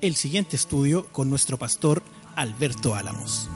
[0.00, 2.02] el siguiente estudio con nuestro pastor
[2.34, 3.50] Alberto Álamos.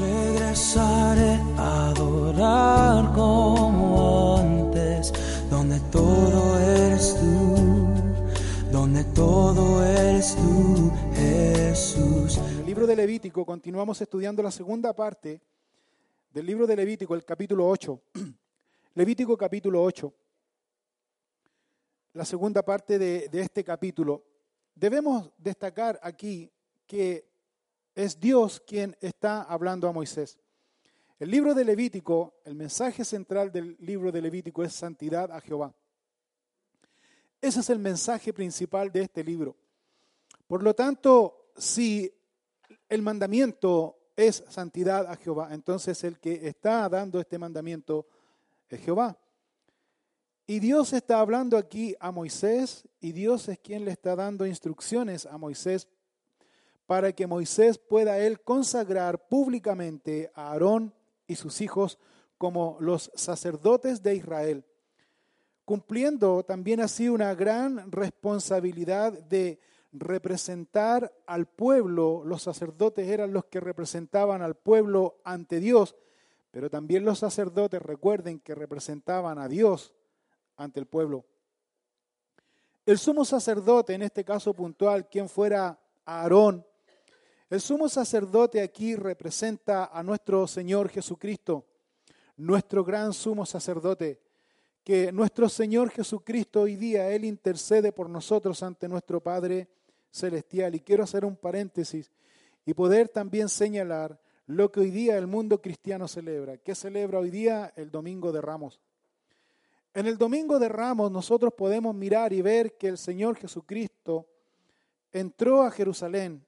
[0.00, 5.12] Regresaré a adorar como antes,
[5.50, 7.86] donde todo eres tú,
[8.72, 12.38] donde todo eres tú, Jesús.
[12.38, 15.42] En el libro de Levítico continuamos estudiando la segunda parte
[16.30, 18.00] del libro de Levítico, el capítulo 8.
[18.94, 20.14] Levítico capítulo 8.
[22.14, 24.27] La segunda parte de, de este capítulo.
[24.78, 26.52] Debemos destacar aquí
[26.86, 27.28] que
[27.96, 30.38] es Dios quien está hablando a Moisés.
[31.18, 35.74] El libro de Levítico, el mensaje central del libro de Levítico es santidad a Jehová.
[37.40, 39.56] Ese es el mensaje principal de este libro.
[40.46, 42.14] Por lo tanto, si
[42.88, 48.06] el mandamiento es santidad a Jehová, entonces el que está dando este mandamiento
[48.68, 49.18] es Jehová.
[50.50, 55.26] Y Dios está hablando aquí a Moisés y Dios es quien le está dando instrucciones
[55.26, 55.88] a Moisés
[56.86, 60.94] para que Moisés pueda él consagrar públicamente a Aarón
[61.26, 61.98] y sus hijos
[62.38, 64.64] como los sacerdotes de Israel,
[65.66, 69.60] cumpliendo también así una gran responsabilidad de
[69.92, 72.22] representar al pueblo.
[72.24, 75.94] Los sacerdotes eran los que representaban al pueblo ante Dios,
[76.50, 79.92] pero también los sacerdotes, recuerden que representaban a Dios
[80.58, 81.24] ante el pueblo.
[82.84, 86.64] El sumo sacerdote, en este caso puntual, quien fuera Aarón,
[87.50, 91.64] el sumo sacerdote aquí representa a nuestro Señor Jesucristo,
[92.36, 94.20] nuestro gran sumo sacerdote,
[94.84, 99.68] que nuestro Señor Jesucristo hoy día, Él intercede por nosotros ante nuestro Padre
[100.10, 100.74] Celestial.
[100.74, 102.10] Y quiero hacer un paréntesis
[102.64, 106.56] y poder también señalar lo que hoy día el mundo cristiano celebra.
[106.56, 107.72] ¿Qué celebra hoy día?
[107.76, 108.80] El Domingo de Ramos.
[109.98, 114.28] En el Domingo de Ramos nosotros podemos mirar y ver que el Señor Jesucristo
[115.10, 116.46] entró a Jerusalén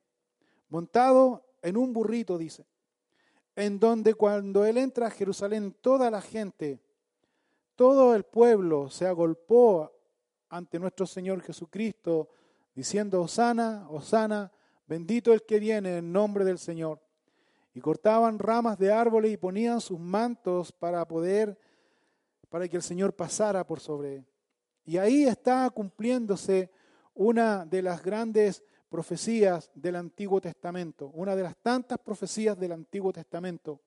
[0.68, 2.64] montado en un burrito, dice,
[3.56, 6.78] en donde cuando Él entra a Jerusalén toda la gente,
[7.74, 9.90] todo el pueblo se agolpó
[10.48, 12.28] ante nuestro Señor Jesucristo,
[12.72, 14.52] diciendo, Osana, Osana,
[14.86, 17.00] bendito el que viene en nombre del Señor.
[17.74, 21.58] Y cortaban ramas de árboles y ponían sus mantos para poder
[22.50, 24.26] para que el Señor pasara por sobre él.
[24.84, 26.70] Y ahí está cumpliéndose
[27.14, 33.12] una de las grandes profecías del Antiguo Testamento, una de las tantas profecías del Antiguo
[33.12, 33.80] Testamento.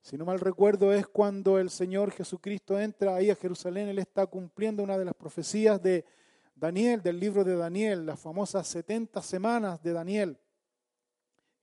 [0.00, 4.26] Si no mal recuerdo es cuando el Señor Jesucristo entra ahí a Jerusalén, Él está
[4.26, 6.04] cumpliendo una de las profecías de
[6.54, 10.38] Daniel, del libro de Daniel, las famosas 70 semanas de Daniel.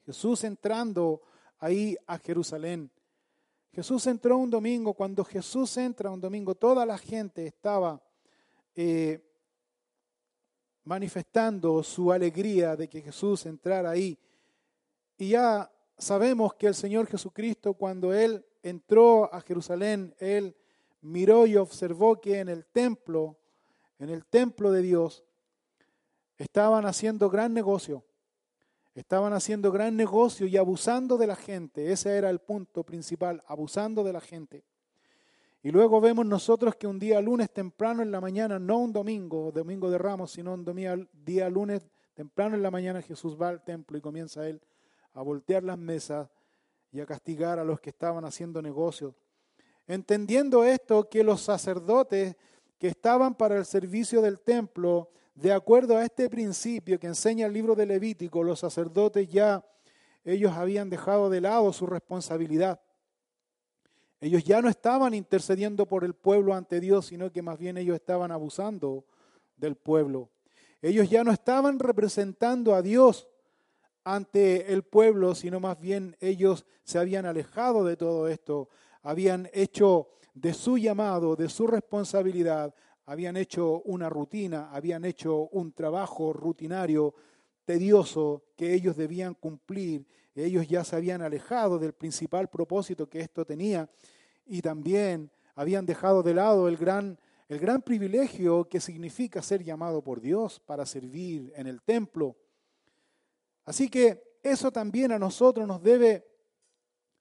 [0.05, 1.21] Jesús entrando
[1.59, 2.91] ahí a Jerusalén.
[3.73, 8.01] Jesús entró un domingo, cuando Jesús entra un domingo, toda la gente estaba
[8.75, 9.21] eh,
[10.83, 14.19] manifestando su alegría de que Jesús entrara ahí.
[15.17, 20.55] Y ya sabemos que el Señor Jesucristo, cuando Él entró a Jerusalén, Él
[20.99, 23.38] miró y observó que en el templo,
[23.99, 25.23] en el templo de Dios,
[26.38, 28.03] estaban haciendo gran negocio.
[28.94, 31.91] Estaban haciendo gran negocio y abusando de la gente.
[31.91, 34.66] Ese era el punto principal, abusando de la gente.
[35.63, 39.51] Y luego vemos nosotros que un día lunes temprano en la mañana, no un domingo,
[39.51, 43.97] domingo de ramos, sino un día lunes temprano en la mañana Jesús va al templo
[43.97, 44.62] y comienza él
[45.13, 46.30] a voltear las mesas
[46.91, 49.13] y a castigar a los que estaban haciendo negocios.
[49.88, 52.35] Entendiendo esto, que los sacerdotes
[52.78, 57.53] que estaban para el servicio del templo de acuerdo a este principio que enseña el
[57.53, 59.66] libro de Levítico, los sacerdotes ya,
[60.24, 62.80] ellos habían dejado de lado su responsabilidad.
[64.19, 67.95] Ellos ya no estaban intercediendo por el pueblo ante Dios, sino que más bien ellos
[67.95, 69.04] estaban abusando
[69.57, 70.30] del pueblo.
[70.81, 73.27] Ellos ya no estaban representando a Dios
[74.04, 78.69] ante el pueblo, sino más bien ellos se habían alejado de todo esto,
[79.01, 82.74] habían hecho de su llamado, de su responsabilidad,
[83.12, 87.13] habían hecho una rutina, habían hecho un trabajo rutinario,
[87.66, 90.08] tedioso, que ellos debían cumplir.
[90.34, 93.90] Ellos ya se habían alejado del principal propósito que esto tenía
[94.46, 97.19] y también habían dejado de lado el gran,
[97.50, 102.38] el gran privilegio que significa ser llamado por Dios para servir en el templo.
[103.66, 106.25] Así que eso también a nosotros nos debe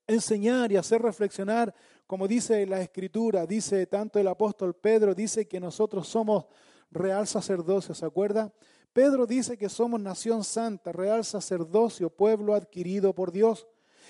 [0.06, 1.74] enseñar y hacer reflexionar,
[2.10, 6.46] como dice la Escritura, dice tanto el apóstol Pedro, dice que nosotros somos
[6.90, 8.52] real sacerdocio, ¿se acuerda?
[8.92, 13.68] Pedro dice que somos nación santa, real sacerdocio, pueblo adquirido por Dios.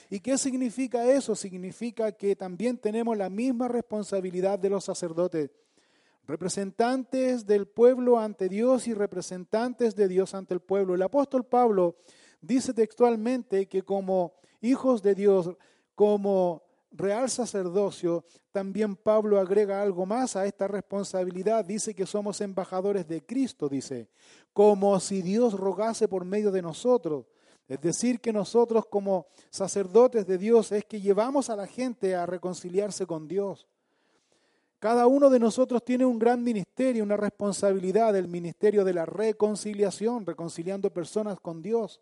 [0.08, 1.36] ¿Y qué significa eso?
[1.36, 5.50] Significa que también tenemos la misma responsabilidad de los sacerdotes,
[6.26, 10.94] representantes del pueblo ante Dios y representantes de Dios ante el pueblo.
[10.94, 11.96] El apóstol Pablo
[12.40, 14.32] dice textualmente que como
[14.62, 15.50] hijos de Dios,
[15.94, 21.64] como real sacerdocio, también Pablo agrega algo más a esta responsabilidad.
[21.64, 24.08] Dice que somos embajadores de Cristo, dice,
[24.52, 27.26] como si Dios rogase por medio de nosotros.
[27.68, 32.26] Es decir, que nosotros como sacerdotes de Dios es que llevamos a la gente a
[32.26, 33.68] reconciliarse con Dios.
[34.80, 40.24] Cada uno de nosotros tiene un gran ministerio, una responsabilidad, el ministerio de la reconciliación,
[40.26, 42.00] reconciliando personas con Dios.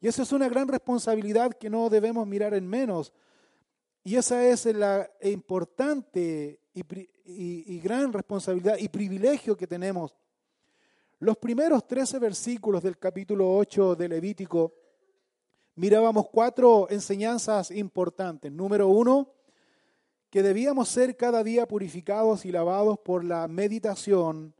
[0.00, 3.12] Y esa es una gran responsabilidad que no debemos mirar en menos.
[4.02, 10.14] Y esa es la importante y, gran responsabilidad y privilegio que tenemos.
[11.18, 14.74] Los primeros 13 versículos del capítulo 8 de Levítico
[15.74, 18.50] mirábamos cuatro enseñanzas importantes.
[18.50, 19.32] Número uno,
[20.30, 24.54] que debíamos ser cada día purificados y lavados por la meditación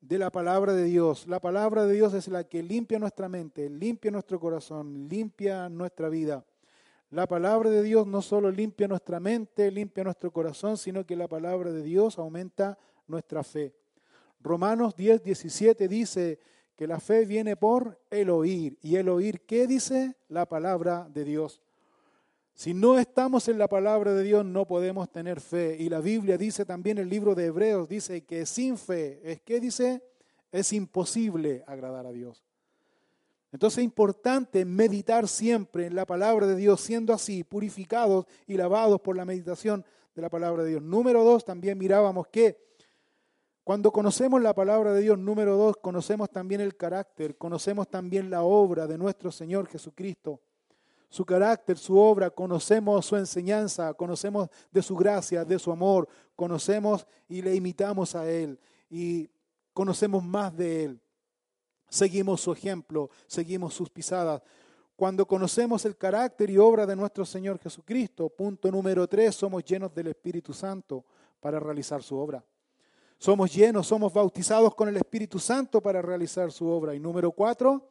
[0.00, 1.26] de la palabra de Dios.
[1.26, 6.08] La palabra de Dios es la que limpia nuestra mente, limpia nuestro corazón, limpia nuestra
[6.08, 6.44] vida.
[7.10, 11.26] La palabra de Dios no solo limpia nuestra mente, limpia nuestro corazón, sino que la
[11.26, 13.74] palabra de Dios aumenta nuestra fe.
[14.40, 16.38] Romanos 10, 17 dice
[16.76, 18.78] que la fe viene por el oír.
[18.82, 20.16] ¿Y el oír qué dice?
[20.28, 21.62] La palabra de Dios.
[22.52, 25.76] Si no estamos en la palabra de Dios no podemos tener fe.
[25.78, 29.60] Y la Biblia dice también, el libro de Hebreos dice que sin fe, ¿es qué
[29.60, 30.02] dice?
[30.52, 32.47] Es imposible agradar a Dios.
[33.52, 39.00] Entonces es importante meditar siempre en la palabra de Dios, siendo así purificados y lavados
[39.00, 39.84] por la meditación
[40.14, 40.82] de la palabra de Dios.
[40.82, 42.68] Número dos, también mirábamos que
[43.68, 48.42] cuando conocemos la palabra de Dios, número dos, conocemos también el carácter, conocemos también la
[48.42, 50.40] obra de nuestro Señor Jesucristo.
[51.10, 57.06] Su carácter, su obra, conocemos su enseñanza, conocemos de su gracia, de su amor, conocemos
[57.28, 58.58] y le imitamos a Él
[58.88, 59.28] y
[59.72, 61.00] conocemos más de Él.
[61.88, 64.42] Seguimos su ejemplo, seguimos sus pisadas.
[64.96, 69.94] Cuando conocemos el carácter y obra de nuestro Señor Jesucristo, punto número tres, somos llenos
[69.94, 71.04] del Espíritu Santo
[71.40, 72.44] para realizar su obra.
[73.16, 76.94] Somos llenos, somos bautizados con el Espíritu Santo para realizar su obra.
[76.94, 77.90] Y número cuatro,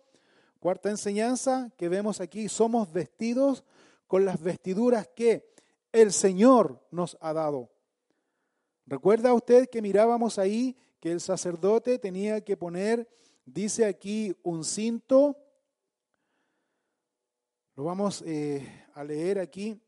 [0.59, 3.63] cuarta enseñanza que vemos aquí, somos vestidos
[4.07, 5.49] con las vestiduras que
[5.91, 7.69] el Señor nos ha dado.
[8.85, 13.07] ¿Recuerda usted que mirábamos ahí que el sacerdote tenía que poner
[13.47, 15.37] Dice aquí un cinto.
[17.75, 19.79] Lo vamos eh, a leer aquí.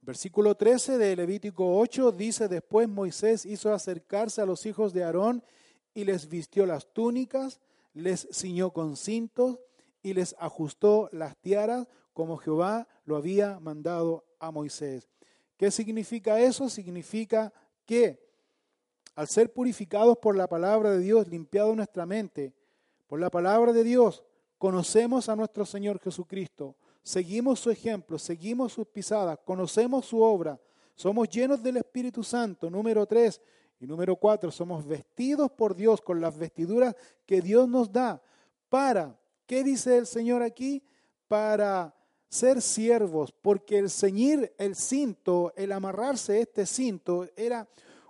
[0.00, 5.44] Versículo 13 de Levítico 8 dice, después Moisés hizo acercarse a los hijos de Aarón
[5.92, 7.60] y les vistió las túnicas,
[7.92, 9.58] les ciñó con cintos
[10.02, 15.10] y les ajustó las tiaras como Jehová lo había mandado a Moisés.
[15.58, 16.70] ¿Qué significa eso?
[16.70, 17.52] Significa
[17.84, 18.25] que
[19.16, 22.52] al ser purificados por la palabra de Dios, limpiado nuestra mente,
[23.06, 24.22] por la palabra de Dios,
[24.58, 30.60] conocemos a nuestro Señor Jesucristo, seguimos su ejemplo, seguimos sus pisadas, conocemos su obra,
[30.94, 33.40] somos llenos del Espíritu Santo, número tres,
[33.80, 36.94] y número cuatro, somos vestidos por Dios con las vestiduras
[37.24, 38.22] que Dios nos da
[38.68, 40.82] para, ¿qué dice el Señor aquí?
[41.28, 41.94] Para
[42.28, 47.66] ser siervos, porque el ceñir el cinto, el amarrarse este cinto, era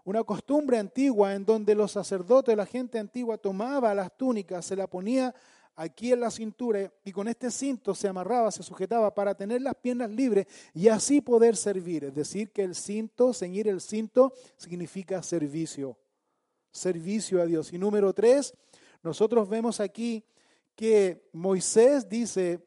[0.07, 4.87] una costumbre antigua en donde los sacerdotes, la gente antigua tomaba las túnicas, se la
[4.87, 5.35] ponía
[5.75, 9.75] aquí en la cintura y con este cinto se amarraba, se sujetaba para tener las
[9.75, 12.05] piernas libres y así poder servir.
[12.05, 15.99] Es decir, que el cinto, ceñir el cinto, significa servicio,
[16.71, 17.73] servicio a Dios.
[17.73, 18.55] Y número tres,
[19.03, 20.25] nosotros vemos aquí
[20.77, 22.65] que Moisés dice,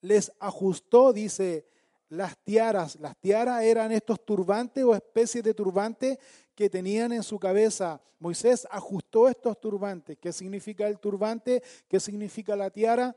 [0.00, 1.66] les ajustó, dice,
[2.08, 2.98] las tiaras.
[3.00, 6.18] Las tiaras eran estos turbantes o especies de turbantes
[6.54, 8.00] que tenían en su cabeza.
[8.18, 10.16] Moisés ajustó estos turbantes.
[10.18, 11.62] ¿Qué significa el turbante?
[11.88, 13.14] ¿Qué significa la tiara?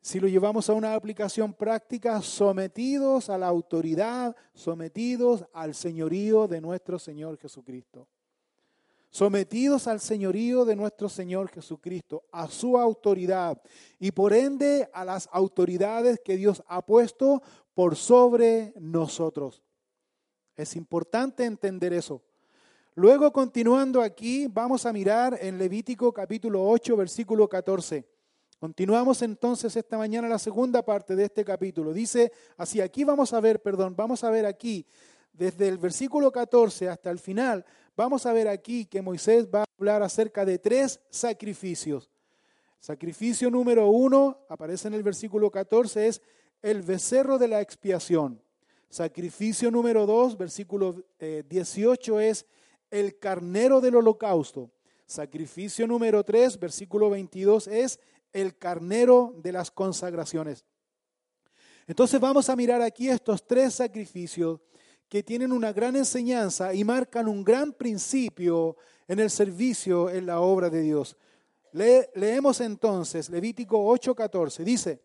[0.00, 6.60] Si lo llevamos a una aplicación práctica, sometidos a la autoridad, sometidos al señorío de
[6.60, 8.08] nuestro Señor Jesucristo.
[9.10, 13.60] Sometidos al señorío de nuestro Señor Jesucristo, a su autoridad
[14.00, 17.42] y por ende a las autoridades que Dios ha puesto
[17.74, 19.62] por sobre nosotros.
[20.56, 22.22] Es importante entender eso.
[22.94, 28.06] Luego, continuando aquí, vamos a mirar en Levítico capítulo 8, versículo 14.
[28.58, 31.92] Continuamos entonces esta mañana la segunda parte de este capítulo.
[31.92, 34.86] Dice, así aquí vamos a ver, perdón, vamos a ver aquí,
[35.32, 37.64] desde el versículo 14 hasta el final,
[37.96, 42.10] vamos a ver aquí que Moisés va a hablar acerca de tres sacrificios.
[42.78, 46.22] Sacrificio número uno, aparece en el versículo 14, es
[46.62, 48.40] el becerro de la expiación.
[48.88, 52.46] Sacrificio número dos, versículo 18, eh, es
[52.90, 54.70] el carnero del holocausto.
[55.06, 58.00] Sacrificio número 3, versículo 22, es
[58.32, 60.64] el carnero de las consagraciones.
[61.86, 64.60] Entonces vamos a mirar aquí estos tres sacrificios
[65.08, 68.76] que tienen una gran enseñanza y marcan un gran principio
[69.08, 71.16] en el servicio en la obra de Dios.
[71.72, 74.64] leemos entonces Levítico 8:14.
[74.64, 75.02] Dice,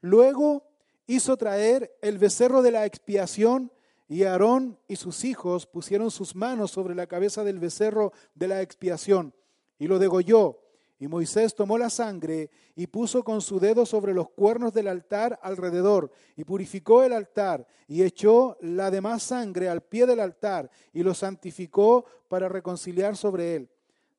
[0.00, 0.73] luego
[1.06, 3.70] hizo traer el becerro de la expiación
[4.08, 8.62] y Aarón y sus hijos pusieron sus manos sobre la cabeza del becerro de la
[8.62, 9.34] expiación
[9.78, 10.60] y lo degolló.
[10.98, 15.38] Y Moisés tomó la sangre y puso con su dedo sobre los cuernos del altar
[15.42, 21.02] alrededor y purificó el altar y echó la demás sangre al pie del altar y
[21.02, 23.70] lo santificó para reconciliar sobre él.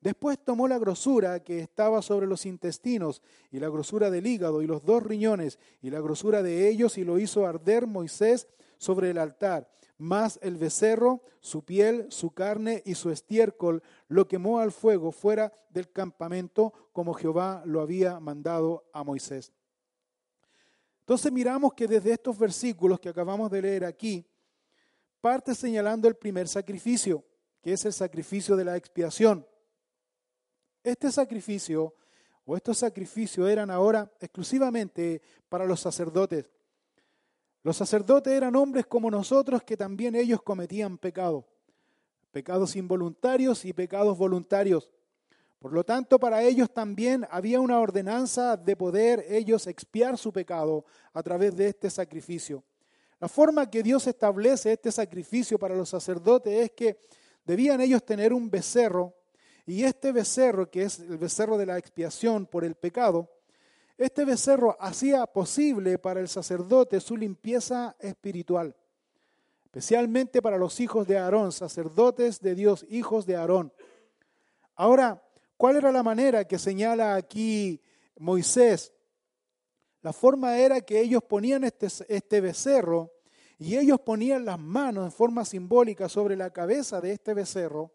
[0.06, 4.68] Después tomó la grosura que estaba sobre los intestinos y la grosura del hígado y
[4.68, 8.48] los dos riñones y la grosura de ellos y lo hizo arder Moisés
[8.78, 14.60] sobre el altar más el becerro, su piel, su carne y su estiércol lo quemó
[14.60, 19.54] al fuego fuera del campamento como Jehová lo había mandado a Moisés.
[21.00, 24.24] Entonces miramos que desde estos versículos que acabamos de leer aquí,
[25.20, 27.26] parte señalando el primer sacrificio,
[27.60, 29.48] que es el sacrificio de la expiación.
[30.86, 31.96] Este sacrificio
[32.46, 36.46] o estos sacrificios eran ahora exclusivamente para los sacerdotes.
[37.64, 41.48] Los sacerdotes eran hombres como nosotros que también ellos cometían pecado,
[42.30, 44.92] pecados involuntarios y pecados voluntarios.
[45.58, 50.86] Por lo tanto, para ellos también había una ordenanza de poder ellos expiar su pecado
[51.14, 52.64] a través de este sacrificio.
[53.20, 57.00] La forma que Dios establece este sacrificio para los sacerdotes es que
[57.44, 59.16] debían ellos tener un becerro
[59.66, 63.32] y este becerro, que es el becerro de la expiación por el pecado,
[63.98, 68.76] este becerro hacía posible para el sacerdote su limpieza espiritual,
[69.64, 73.74] especialmente para los hijos de Aarón, sacerdotes de Dios, hijos de Aarón.
[74.76, 75.24] Ahora,
[75.58, 77.82] ¿cuál era la manera que señala aquí
[78.18, 78.94] Moisés?
[80.02, 83.14] La forma era que ellos ponían este, este becerro
[83.58, 87.95] y ellos ponían las manos en forma simbólica sobre la cabeza de este becerro.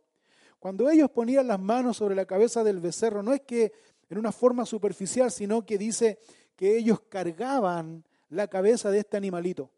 [0.60, 3.72] Cuando ellos ponían las manos sobre la cabeza del becerro, no es que
[4.10, 6.18] en una forma superficial, sino que dice
[6.54, 9.70] que ellos cargaban la cabeza de este animalito,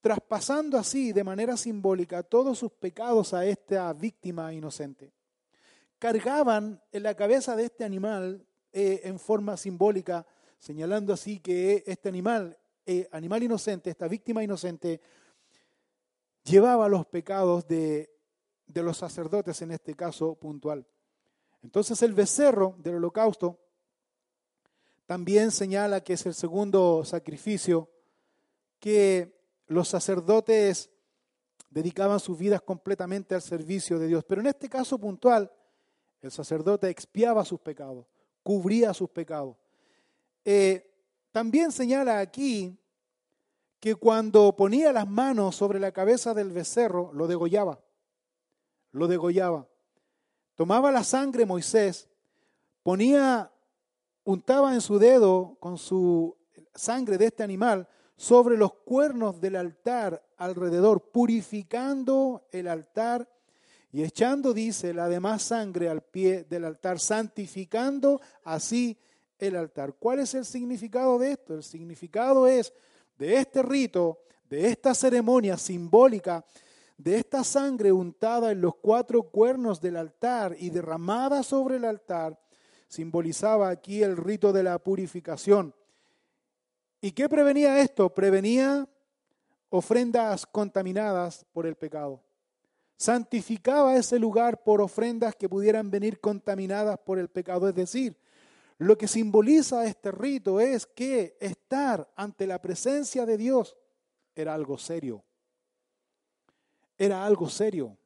[0.00, 5.12] traspasando así de manera simbólica todos sus pecados a esta víctima inocente.
[6.00, 10.26] Cargaban en la cabeza de este animal eh, en forma simbólica,
[10.58, 15.00] señalando así que este animal, eh, animal inocente, esta víctima inocente,
[16.42, 18.17] llevaba los pecados de,
[18.68, 20.86] de los sacerdotes en este caso puntual.
[21.62, 23.58] Entonces el becerro del holocausto
[25.06, 27.88] también señala que es el segundo sacrificio
[28.78, 29.34] que
[29.66, 30.90] los sacerdotes
[31.70, 34.24] dedicaban sus vidas completamente al servicio de Dios.
[34.24, 35.50] Pero en este caso puntual,
[36.20, 38.06] el sacerdote expiaba sus pecados,
[38.42, 39.56] cubría sus pecados.
[40.44, 40.90] Eh,
[41.32, 42.78] también señala aquí
[43.80, 47.80] que cuando ponía las manos sobre la cabeza del becerro, lo degollaba,
[48.98, 49.66] lo degollaba.
[50.54, 52.08] Tomaba la sangre Moisés,
[52.82, 53.50] ponía,
[54.24, 56.36] untaba en su dedo con su
[56.74, 63.28] sangre de este animal sobre los cuernos del altar alrededor, purificando el altar
[63.92, 68.98] y echando, dice, la demás sangre al pie del altar, santificando así
[69.38, 69.94] el altar.
[69.94, 71.54] ¿Cuál es el significado de esto?
[71.54, 72.72] El significado es
[73.16, 74.18] de este rito,
[74.50, 76.44] de esta ceremonia simbólica
[76.98, 82.38] de esta sangre untada en los cuatro cuernos del altar y derramada sobre el altar,
[82.88, 85.74] simbolizaba aquí el rito de la purificación.
[87.00, 88.12] ¿Y qué prevenía esto?
[88.12, 88.88] Prevenía
[89.70, 92.20] ofrendas contaminadas por el pecado.
[92.96, 97.68] Santificaba ese lugar por ofrendas que pudieran venir contaminadas por el pecado.
[97.68, 98.18] Es decir,
[98.78, 103.76] lo que simboliza este rito es que estar ante la presencia de Dios
[104.34, 105.24] era algo serio
[106.98, 107.96] era algo serio,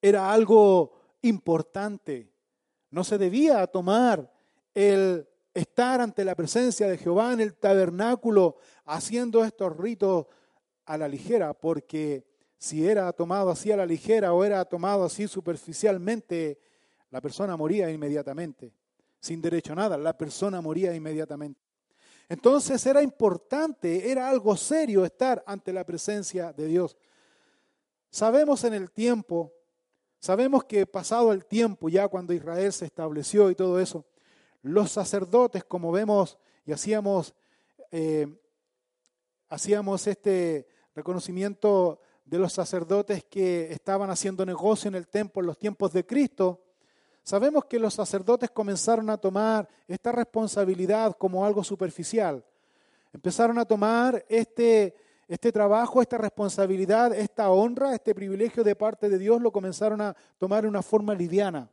[0.00, 0.92] era algo
[1.22, 2.32] importante.
[2.90, 4.32] No se debía tomar
[4.72, 10.26] el estar ante la presencia de Jehová en el tabernáculo haciendo estos ritos
[10.86, 12.24] a la ligera, porque
[12.56, 16.60] si era tomado así a la ligera o era tomado así superficialmente,
[17.10, 18.72] la persona moría inmediatamente.
[19.22, 21.60] sin derecho a nada, la persona moría inmediatamente.
[22.26, 26.96] Entonces era importante, era algo serio estar ante la presencia de Dios.
[28.10, 29.52] Sabemos en el tiempo,
[30.18, 34.04] sabemos que pasado el tiempo, ya cuando Israel se estableció y todo eso,
[34.62, 36.36] los sacerdotes, como vemos
[36.66, 37.34] y hacíamos,
[37.92, 38.26] eh,
[39.48, 45.58] hacíamos este reconocimiento de los sacerdotes que estaban haciendo negocio en el templo en los
[45.58, 46.64] tiempos de Cristo,
[47.22, 52.44] sabemos que los sacerdotes comenzaron a tomar esta responsabilidad como algo superficial.
[53.12, 54.94] Empezaron a tomar este,
[55.30, 60.16] este trabajo, esta responsabilidad, esta honra, este privilegio de parte de Dios, lo comenzaron a
[60.38, 61.70] tomar de una forma liviana.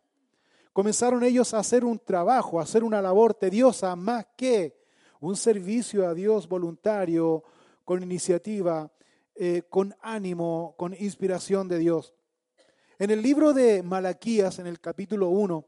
[0.72, 4.78] Comenzaron ellos a hacer un trabajo, a hacer una labor tediosa, más que
[5.20, 7.44] un servicio a Dios voluntario,
[7.84, 8.92] con iniciativa,
[9.34, 12.14] eh, con ánimo, con inspiración de Dios.
[13.00, 15.66] En el libro de Malaquías, en el capítulo 1,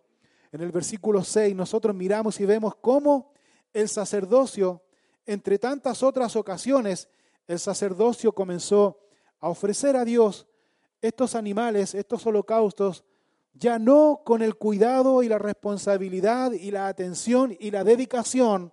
[0.51, 3.31] en el versículo 6, nosotros miramos y vemos cómo
[3.73, 4.83] el sacerdocio,
[5.25, 7.09] entre tantas otras ocasiones,
[7.49, 8.99] el sacerdocio comenzó
[9.39, 10.45] a ofrecer a Dios
[11.01, 13.03] estos animales, estos holocaustos,
[13.55, 18.71] ya no con el cuidado y la responsabilidad y la atención y la dedicación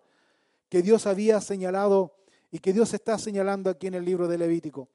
[0.69, 2.19] que Dios había señalado
[2.51, 4.91] y que Dios está señalando aquí en el libro de Levítico.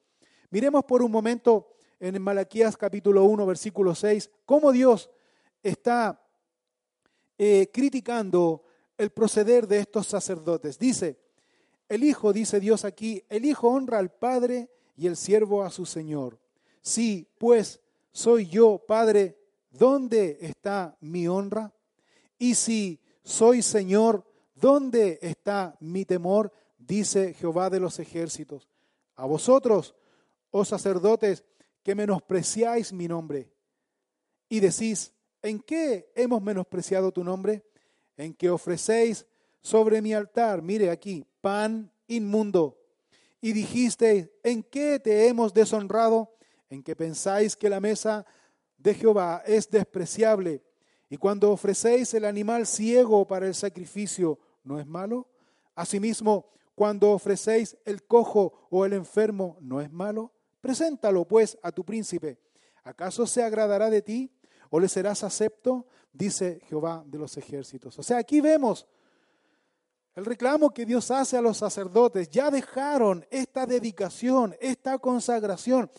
[0.50, 5.10] Miremos por un momento en Malaquías capítulo 1, versículo 6, cómo Dios
[5.60, 6.22] está
[7.36, 8.62] eh, criticando
[8.96, 10.78] el proceder de estos sacerdotes.
[10.78, 11.18] Dice,
[11.92, 15.84] el Hijo, dice Dios aquí, el Hijo honra al Padre y el siervo a su
[15.84, 16.38] Señor.
[16.80, 17.80] Sí, pues
[18.12, 19.36] soy yo, Padre,
[19.70, 21.70] ¿dónde está mi honra?
[22.38, 26.50] Y si soy Señor, ¿dónde está mi temor?
[26.78, 28.70] Dice Jehová de los ejércitos.
[29.16, 29.94] A vosotros,
[30.50, 31.44] oh sacerdotes,
[31.82, 33.52] que menospreciáis mi nombre
[34.48, 37.62] y decís, ¿en qué hemos menospreciado tu nombre?
[38.16, 39.26] En que ofrecéis
[39.62, 42.78] sobre mi altar, mire aquí, pan inmundo.
[43.40, 46.34] Y dijisteis, ¿en qué te hemos deshonrado?
[46.68, 48.26] En que pensáis que la mesa
[48.76, 50.62] de Jehová es despreciable.
[51.08, 55.28] Y cuando ofrecéis el animal ciego para el sacrificio, ¿no es malo?
[55.74, 60.32] Asimismo, cuando ofrecéis el cojo o el enfermo, ¿no es malo?
[60.60, 62.38] Preséntalo pues a tu príncipe.
[62.82, 64.30] ¿Acaso se agradará de ti
[64.70, 65.86] o le serás acepto?
[66.12, 67.98] Dice Jehová de los ejércitos.
[67.98, 68.86] O sea, aquí vemos
[70.14, 72.28] el reclamo que Dios hace a los sacerdotes.
[72.28, 75.90] Ya dejaron esta dedicación, esta consagración.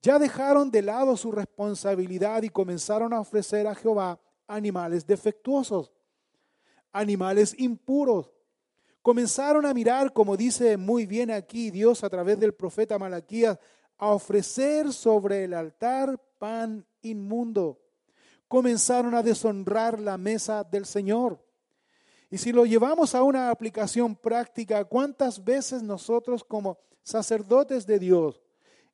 [0.00, 5.92] Ya dejaron de lado su responsabilidad y comenzaron a ofrecer a Jehová animales defectuosos,
[6.92, 8.30] animales impuros.
[9.02, 13.58] Comenzaron a mirar, como dice muy bien aquí Dios a través del profeta Malaquías,
[13.98, 17.80] a ofrecer sobre el altar pan inmundo.
[18.46, 21.42] Comenzaron a deshonrar la mesa del Señor.
[22.30, 28.42] Y si lo llevamos a una aplicación práctica, ¿cuántas veces nosotros como sacerdotes de Dios,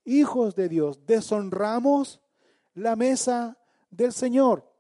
[0.05, 2.21] hijos de Dios, deshonramos
[2.75, 3.59] la mesa
[3.91, 4.71] del Señor?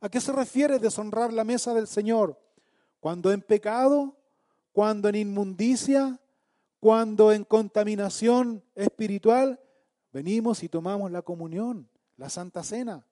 [0.00, 2.40] ¿A qué se refiere deshonrar la mesa del Señor?
[3.00, 4.16] Cuando en pecado,
[4.72, 6.18] cuando en inmundicia,
[6.80, 9.60] cuando en contaminación espiritual
[10.12, 13.06] venimos y tomamos la comunión, la Santa Cena,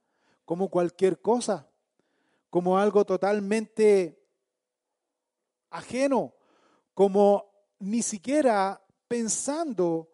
[0.45, 1.69] como cualquier cosa,
[2.49, 4.20] como algo totalmente
[5.71, 6.35] ajeno,
[6.95, 10.09] como ni siquiera pensando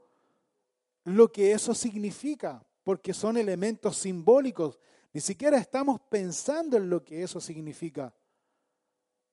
[1.04, 4.78] lo que eso significa, porque son elementos simbólicos,
[5.12, 8.14] ni siquiera estamos pensando en lo que eso significa.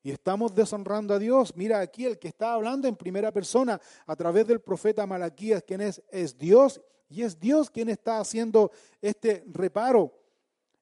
[0.02, 1.56] Y estamos deshonrando a Dios.
[1.56, 5.82] Mira aquí el que está hablando en primera persona a través del profeta Malaquías, quien
[5.82, 10.14] es, es Dios, y es Dios quien está haciendo este reparo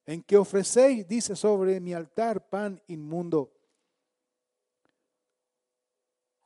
[0.05, 3.51] en que ofrecéis, dice, sobre mi altar pan inmundo.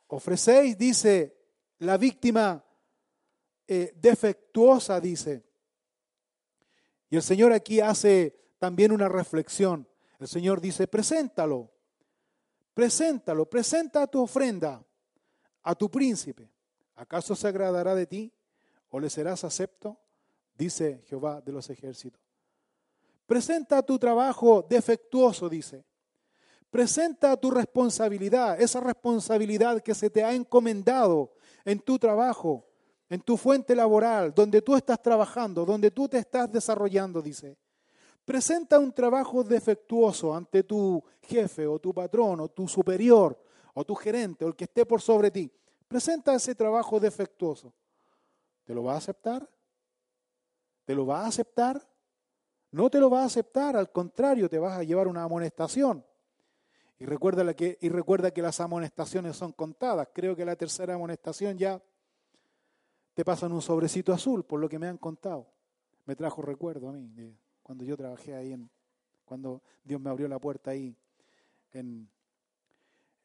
[0.08, 1.36] Ofrecéis, dice,
[1.78, 2.64] la víctima
[3.66, 5.44] eh, defectuosa, dice.
[7.10, 9.88] Y el Señor aquí hace también una reflexión.
[10.18, 11.72] El Señor dice, preséntalo
[12.76, 14.84] Preséntalo, presenta tu ofrenda
[15.62, 16.52] a tu príncipe.
[16.96, 18.30] ¿Acaso se agradará de ti
[18.90, 19.98] o le serás acepto?
[20.54, 22.20] Dice Jehová de los ejércitos.
[23.24, 25.86] Presenta tu trabajo defectuoso, dice.
[26.76, 31.32] Presenta tu responsabilidad, esa responsabilidad que se te ha encomendado
[31.64, 32.66] en tu trabajo,
[33.08, 37.56] en tu fuente laboral, donde tú estás trabajando, donde tú te estás desarrollando, dice.
[38.26, 43.94] Presenta un trabajo defectuoso ante tu jefe o tu patrón o tu superior o tu
[43.94, 45.50] gerente o el que esté por sobre ti.
[45.88, 47.72] Presenta ese trabajo defectuoso.
[48.64, 49.48] ¿Te lo va a aceptar?
[50.84, 51.80] ¿Te lo va a aceptar?
[52.70, 56.04] No te lo va a aceptar, al contrario, te vas a llevar una amonestación.
[56.98, 60.08] Y recuerda, que, las amonestaciones son contadas.
[60.14, 61.82] Creo que la tercera amonestación ya
[63.14, 65.46] te pasan un sobrecito azul, por lo que me han contado.
[66.06, 68.70] Me trajo recuerdo a mí, cuando yo trabajé ahí, en,
[69.24, 70.96] cuando Dios me abrió la puerta ahí
[71.72, 72.08] en,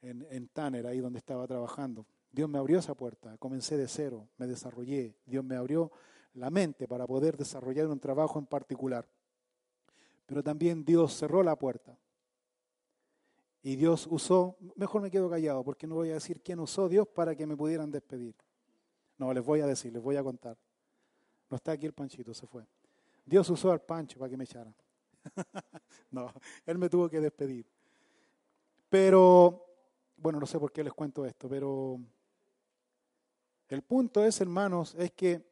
[0.01, 2.05] en, en Tanner, ahí donde estaba trabajando.
[2.31, 5.15] Dios me abrió esa puerta, comencé de cero, me desarrollé.
[5.25, 5.91] Dios me abrió
[6.33, 9.07] la mente para poder desarrollar un trabajo en particular.
[10.25, 11.97] Pero también Dios cerró la puerta.
[13.63, 17.07] Y Dios usó, mejor me quedo callado porque no voy a decir quién usó Dios
[17.07, 18.35] para que me pudieran despedir.
[19.17, 20.57] No, les voy a decir, les voy a contar.
[21.49, 22.65] No está aquí el Panchito, se fue.
[23.23, 24.73] Dios usó al Pancho para que me echaran.
[26.11, 26.33] no,
[26.65, 27.67] él me tuvo que despedir.
[28.89, 29.63] Pero,
[30.17, 31.99] bueno, no sé por qué les cuento esto, pero
[33.69, 35.45] el punto es, hermanos, es que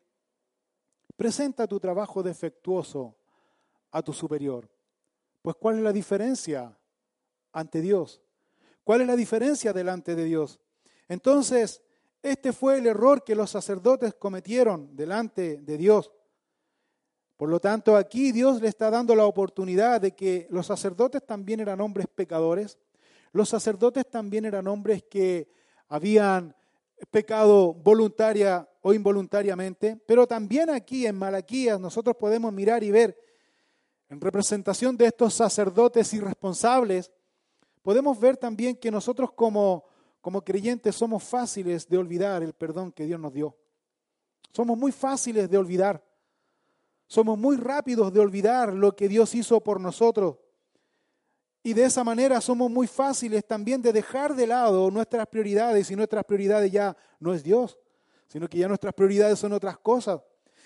[1.15, 3.15] presenta tu trabajo defectuoso
[3.91, 4.67] a tu superior.
[5.41, 6.78] Pues ¿cuál es la diferencia
[7.51, 8.21] ante Dios?
[8.83, 10.59] ¿Cuál es la diferencia delante de Dios?
[11.07, 11.81] Entonces,
[12.21, 16.12] este fue el error que los sacerdotes cometieron delante de Dios.
[17.38, 21.62] Por lo tanto, aquí Dios le está dando la oportunidad de que los sacerdotes también
[21.62, 22.77] eran hombres pecadores.
[23.31, 25.49] Los sacerdotes también eran hombres que
[25.88, 26.53] habían
[27.09, 30.01] pecado voluntaria o involuntariamente.
[30.05, 33.17] Pero también aquí en Malaquías nosotros podemos mirar y ver,
[34.09, 37.12] en representación de estos sacerdotes irresponsables,
[37.81, 39.85] podemos ver también que nosotros como
[40.21, 43.55] como creyentes somos fáciles de olvidar el perdón que Dios nos dio.
[44.51, 46.03] Somos muy fáciles de olvidar.
[47.07, 50.37] Somos muy rápidos de olvidar lo que Dios hizo por nosotros.
[51.63, 55.95] Y de esa manera somos muy fáciles también de dejar de lado nuestras prioridades y
[55.95, 57.77] nuestras prioridades ya no es Dios,
[58.27, 60.21] sino que ya nuestras prioridades son otras cosas.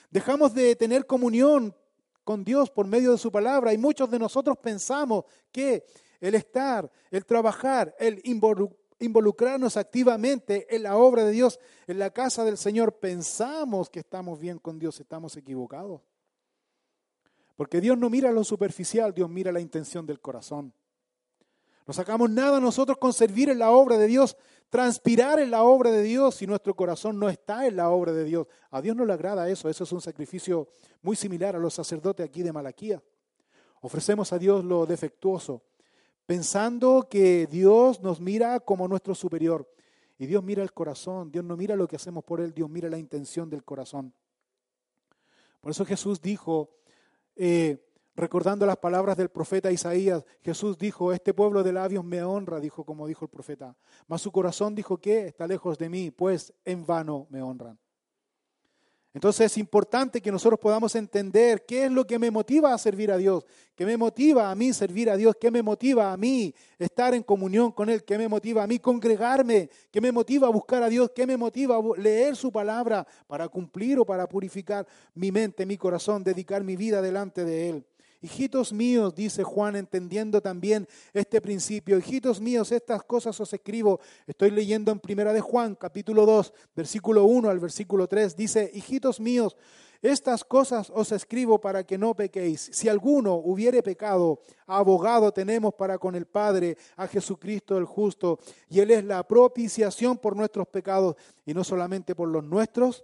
[0.09, 1.75] Dejamos de tener comunión
[2.23, 5.85] con Dios por medio de su palabra y muchos de nosotros pensamos que
[6.23, 8.21] el estar, el trabajar, el
[8.99, 14.39] involucrarnos activamente en la obra de Dios, en la casa del Señor, pensamos que estamos
[14.39, 16.01] bien con Dios, estamos equivocados.
[17.57, 20.73] Porque Dios no mira lo superficial, Dios mira la intención del corazón.
[21.85, 24.37] No sacamos nada nosotros con servir en la obra de Dios,
[24.69, 28.23] transpirar en la obra de Dios si nuestro corazón no está en la obra de
[28.23, 28.47] Dios.
[28.71, 30.69] A Dios no le agrada eso, eso es un sacrificio
[31.01, 33.03] muy similar a los sacerdotes aquí de Malaquía.
[33.81, 35.61] Ofrecemos a Dios lo defectuoso,
[36.25, 39.69] pensando que Dios nos mira como nuestro superior.
[40.17, 42.89] Y Dios mira el corazón, Dios no mira lo que hacemos por Él, Dios mira
[42.89, 44.13] la intención del corazón.
[45.59, 46.69] Por eso Jesús dijo,
[47.35, 47.83] eh,
[48.15, 52.85] recordando las palabras del profeta Isaías, Jesús dijo, este pueblo de labios me honra, dijo
[52.85, 53.75] como dijo el profeta,
[54.07, 57.79] mas su corazón dijo que está lejos de mí, pues en vano me honran.
[59.13, 63.11] Entonces es importante que nosotros podamos entender qué es lo que me motiva a servir
[63.11, 63.45] a Dios,
[63.75, 67.21] qué me motiva a mí servir a Dios, qué me motiva a mí estar en
[67.21, 70.89] comunión con Él, qué me motiva a mí congregarme, qué me motiva a buscar a
[70.89, 75.63] Dios, qué me motiva a leer su palabra para cumplir o para purificar mi mente,
[75.67, 77.85] mi corazón, dedicar mi vida delante de Él.
[78.23, 83.99] Hijitos míos, dice Juan, entendiendo también este principio, hijitos míos, estas cosas os escribo.
[84.25, 89.19] Estoy leyendo en Primera de Juan, capítulo 2, versículo 1 al versículo 3, dice, hijitos
[89.19, 89.57] míos,
[90.01, 92.69] estas cosas os escribo para que no pequéis.
[92.71, 98.79] Si alguno hubiere pecado, abogado tenemos para con el Padre, a Jesucristo el justo, y
[98.79, 103.03] Él es la propiciación por nuestros pecados, y no solamente por los nuestros,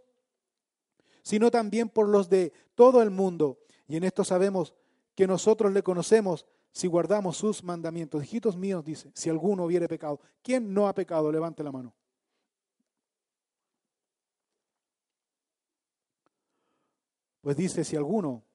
[1.23, 3.60] sino también por los de todo el mundo.
[3.86, 4.75] Y en esto sabemos
[5.19, 8.23] que nosotros le conocemos si guardamos sus mandamientos.
[8.23, 10.21] Hijitos míos, dice, si alguno hubiere pecado.
[10.41, 11.29] ¿Quién no ha pecado?
[11.29, 11.93] Levante la mano.
[17.41, 18.45] Pues dice, si alguno,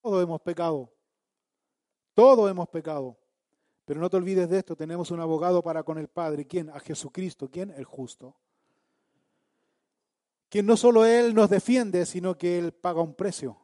[0.00, 0.90] todos hemos pecado,
[2.14, 3.18] todos hemos pecado.
[3.84, 6.46] Pero no te olvides de esto, tenemos un abogado para con el Padre.
[6.46, 6.70] ¿Quién?
[6.70, 7.50] A Jesucristo.
[7.50, 7.72] ¿Quién?
[7.72, 8.34] El justo.
[10.48, 13.58] Quien no solo Él nos defiende, sino que Él paga un precio.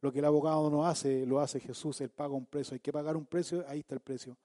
[0.00, 2.00] Lo que el abogado no hace, lo hace Jesús.
[2.00, 2.74] Él paga un precio.
[2.74, 4.36] Hay que pagar un precio, ahí está el precio.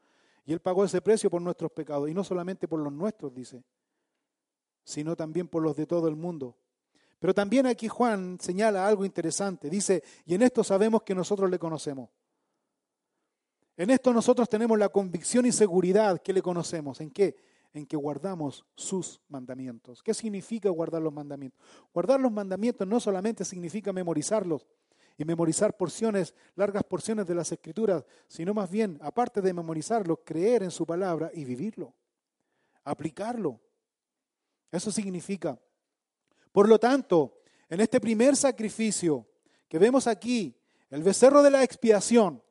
[0.46, 2.10] Y Él pagó ese precio por nuestros pecados.
[2.10, 3.63] Y no solamente por los nuestros, dice,
[4.84, 6.56] sino también por los de todo el mundo.
[7.20, 9.70] Pero también aquí Juan señala algo interesante.
[9.70, 12.10] Dice, y en esto sabemos que nosotros le conocemos.
[13.78, 17.02] En esto nosotros tenemos la convicción y seguridad que le conocemos.
[17.02, 17.36] ¿En qué?
[17.74, 20.02] En que guardamos sus mandamientos.
[20.02, 21.60] ¿Qué significa guardar los mandamientos?
[21.94, 24.65] Guardar los mandamientos no solamente significa memorizarlos,
[25.17, 30.63] y memorizar porciones, largas porciones de las escrituras, sino más bien, aparte de memorizarlo, creer
[30.63, 31.93] en su palabra y vivirlo,
[32.84, 33.60] aplicarlo.
[34.71, 35.58] Eso significa.
[36.51, 39.25] Por lo tanto, en este primer sacrificio
[39.67, 40.56] que vemos aquí,
[40.89, 42.41] el becerro de la expiación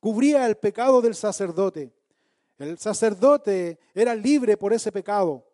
[0.00, 1.92] cubría el pecado del sacerdote.
[2.58, 5.48] El sacerdote era libre por ese pecado.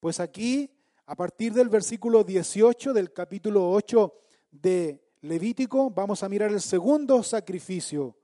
[0.00, 0.70] Pues aquí,
[1.06, 4.14] a partir del versículo 18 del capítulo 8
[4.50, 8.14] de Levítico, vamos a mirar el segundo sacrificio,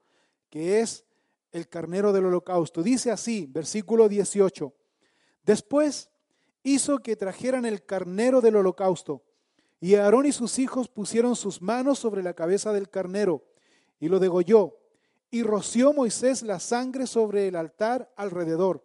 [0.50, 1.06] que es
[1.50, 2.82] el carnero del holocausto.
[2.82, 4.70] Dice así, versículo 18.
[5.42, 6.10] Después
[6.62, 9.22] hizo que trajeran el carnero del holocausto,
[9.80, 13.46] y Aarón y sus hijos pusieron sus manos sobre la cabeza del carnero,
[13.98, 14.76] y lo degolló,
[15.30, 18.84] y roció Moisés la sangre sobre el altar alrededor,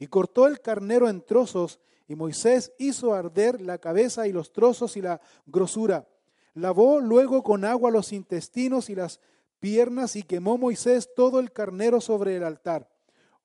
[0.00, 4.96] y cortó el carnero en trozos, y Moisés hizo arder la cabeza y los trozos
[4.96, 6.08] y la grosura.
[6.54, 9.20] Lavó luego con agua los intestinos y las
[9.58, 12.88] piernas y quemó Moisés todo el carnero sobre el altar.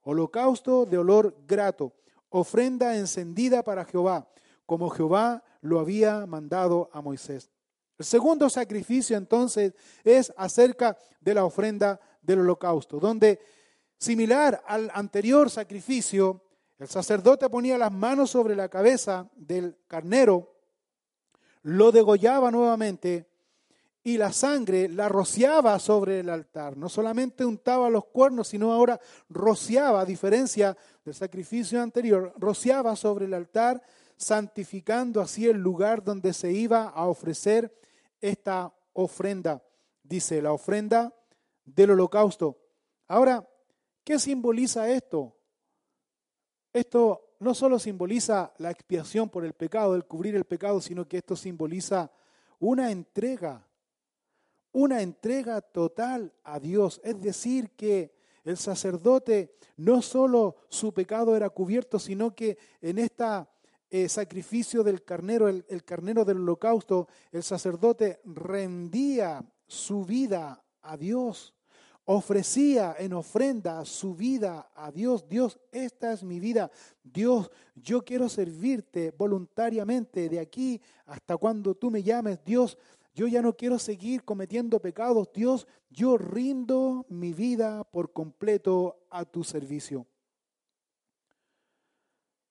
[0.01, 1.93] Holocausto de olor grato,
[2.29, 4.27] ofrenda encendida para Jehová,
[4.65, 7.49] como Jehová lo había mandado a Moisés.
[7.97, 13.39] El segundo sacrificio entonces es acerca de la ofrenda del holocausto, donde
[13.97, 16.41] similar al anterior sacrificio,
[16.77, 20.56] el sacerdote ponía las manos sobre la cabeza del carnero,
[21.67, 23.27] lo degollaba nuevamente
[24.01, 26.77] y la sangre la rociaba sobre el altar.
[26.77, 33.25] No solamente untaba los cuernos, sino ahora rociaba, a diferencia del sacrificio anterior, rociaba sobre
[33.25, 33.81] el altar,
[34.15, 37.77] santificando así el lugar donde se iba a ofrecer
[38.21, 39.61] esta ofrenda.
[40.03, 41.13] Dice, la ofrenda
[41.65, 42.57] del holocausto.
[43.09, 43.45] Ahora,
[44.05, 45.35] ¿qué simboliza esto?
[46.71, 51.17] Esto no solo simboliza la expiación por el pecado, el cubrir el pecado, sino que
[51.17, 52.11] esto simboliza
[52.59, 53.67] una entrega
[54.77, 57.01] una entrega total a Dios.
[57.03, 64.07] Es decir, que el sacerdote no solo su pecado era cubierto, sino que en este
[64.07, 71.55] sacrificio del carnero, el, el carnero del holocausto, el sacerdote rendía su vida a Dios
[72.09, 75.27] ofrecía en ofrenda su vida a Dios.
[75.27, 76.71] Dios, esta es mi vida.
[77.03, 82.39] Dios, yo quiero servirte voluntariamente de aquí hasta cuando tú me llames.
[82.45, 82.77] Dios,
[83.13, 85.29] yo ya no quiero seguir cometiendo pecados.
[85.33, 90.05] Dios, yo rindo mi vida por completo a tu servicio.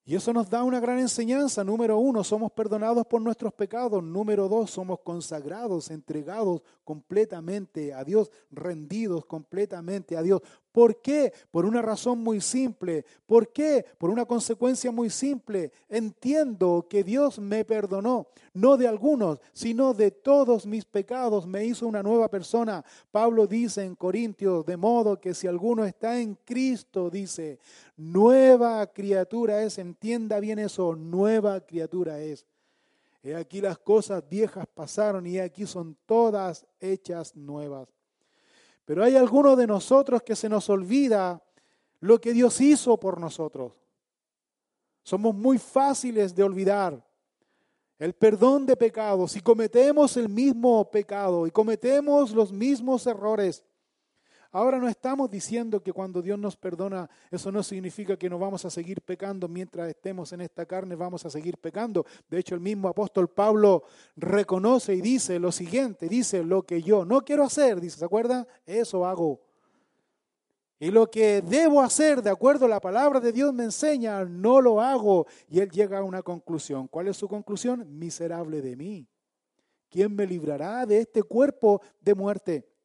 [0.09, 1.65] Y eso nos da una gran enseñanza.
[1.65, 4.01] Número uno, somos perdonados por nuestros pecados.
[4.01, 10.41] Número dos, somos consagrados, entregados completamente a Dios, rendidos completamente a Dios.
[10.77, 11.33] ¿Por qué?
[11.49, 13.03] Por una razón muy simple.
[13.25, 13.83] ¿Por qué?
[13.97, 15.71] Por una consecuencia muy simple.
[15.89, 21.47] Entiendo que Dios me perdonó, no de algunos, sino de todos mis pecados.
[21.47, 22.85] Me hizo una nueva persona.
[23.09, 27.57] Pablo dice en Corintios, de modo que si alguno está en Cristo, dice,
[27.95, 29.79] nueva criatura es.
[29.79, 32.45] Entienda bien eso, nueva criatura es.
[33.23, 37.96] He aquí las cosas viejas pasaron y aquí son todas hechas nuevas.
[38.87, 41.43] Pero hay algunos de nosotros que se nos olvida
[41.99, 43.73] lo que Dios hizo por nosotros.
[45.03, 47.05] Somos muy fáciles de olvidar
[47.99, 49.33] el perdón de pecados.
[49.33, 53.61] Si cometemos el mismo pecado y cometemos los mismos errores,
[54.51, 58.65] Ahora no estamos diciendo que cuando Dios nos perdona, eso no significa que no vamos
[58.65, 62.05] a seguir pecando mientras estemos en esta carne, vamos a seguir pecando.
[62.29, 63.83] De hecho, el mismo apóstol Pablo
[64.15, 68.47] reconoce y dice lo siguiente, dice, lo que yo no quiero hacer, dice, ¿se acuerda?
[68.65, 69.41] Eso hago.
[70.79, 74.61] Y lo que debo hacer, de acuerdo a la palabra de Dios me enseña, no
[74.61, 75.25] lo hago.
[75.49, 76.87] Y él llega a una conclusión.
[76.87, 77.85] ¿Cuál es su conclusión?
[77.97, 79.07] Miserable de mí.
[79.89, 82.76] ¿Quién me librará de este cuerpo de muerte?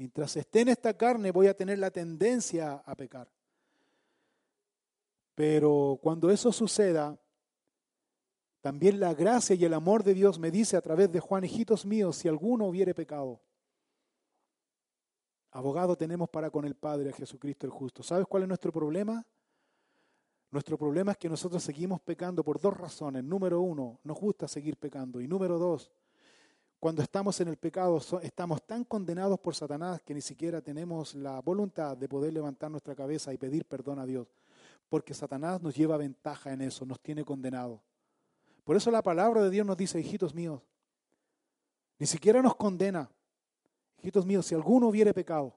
[0.00, 3.30] Mientras esté en esta carne voy a tener la tendencia a pecar.
[5.34, 7.20] Pero cuando eso suceda,
[8.62, 11.84] también la gracia y el amor de Dios me dice a través de Juan, hijitos
[11.84, 13.42] míos, si alguno hubiere pecado,
[15.50, 18.02] abogado tenemos para con el Padre, Jesucristo el justo.
[18.02, 19.22] ¿Sabes cuál es nuestro problema?
[20.50, 23.22] Nuestro problema es que nosotros seguimos pecando por dos razones.
[23.22, 25.20] Número uno, nos gusta seguir pecando.
[25.20, 25.92] Y número dos,
[26.80, 31.38] cuando estamos en el pecado, estamos tan condenados por Satanás que ni siquiera tenemos la
[31.40, 34.26] voluntad de poder levantar nuestra cabeza y pedir perdón a Dios.
[34.88, 37.80] Porque Satanás nos lleva ventaja en eso, nos tiene condenados.
[38.64, 40.62] Por eso la palabra de Dios nos dice, hijitos míos,
[41.98, 43.10] ni siquiera nos condena.
[43.98, 45.54] Hijitos míos, si alguno hubiere pecado,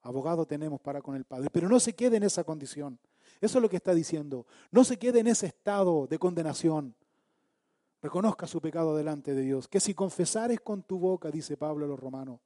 [0.00, 1.50] abogado tenemos para con el Padre.
[1.50, 3.00] Pero no se quede en esa condición.
[3.40, 4.46] Eso es lo que está diciendo.
[4.70, 6.94] No se quede en ese estado de condenación
[8.06, 9.66] reconozca su pecado delante de Dios.
[9.66, 12.40] Que si confesares con tu boca, dice Pablo a los romanos,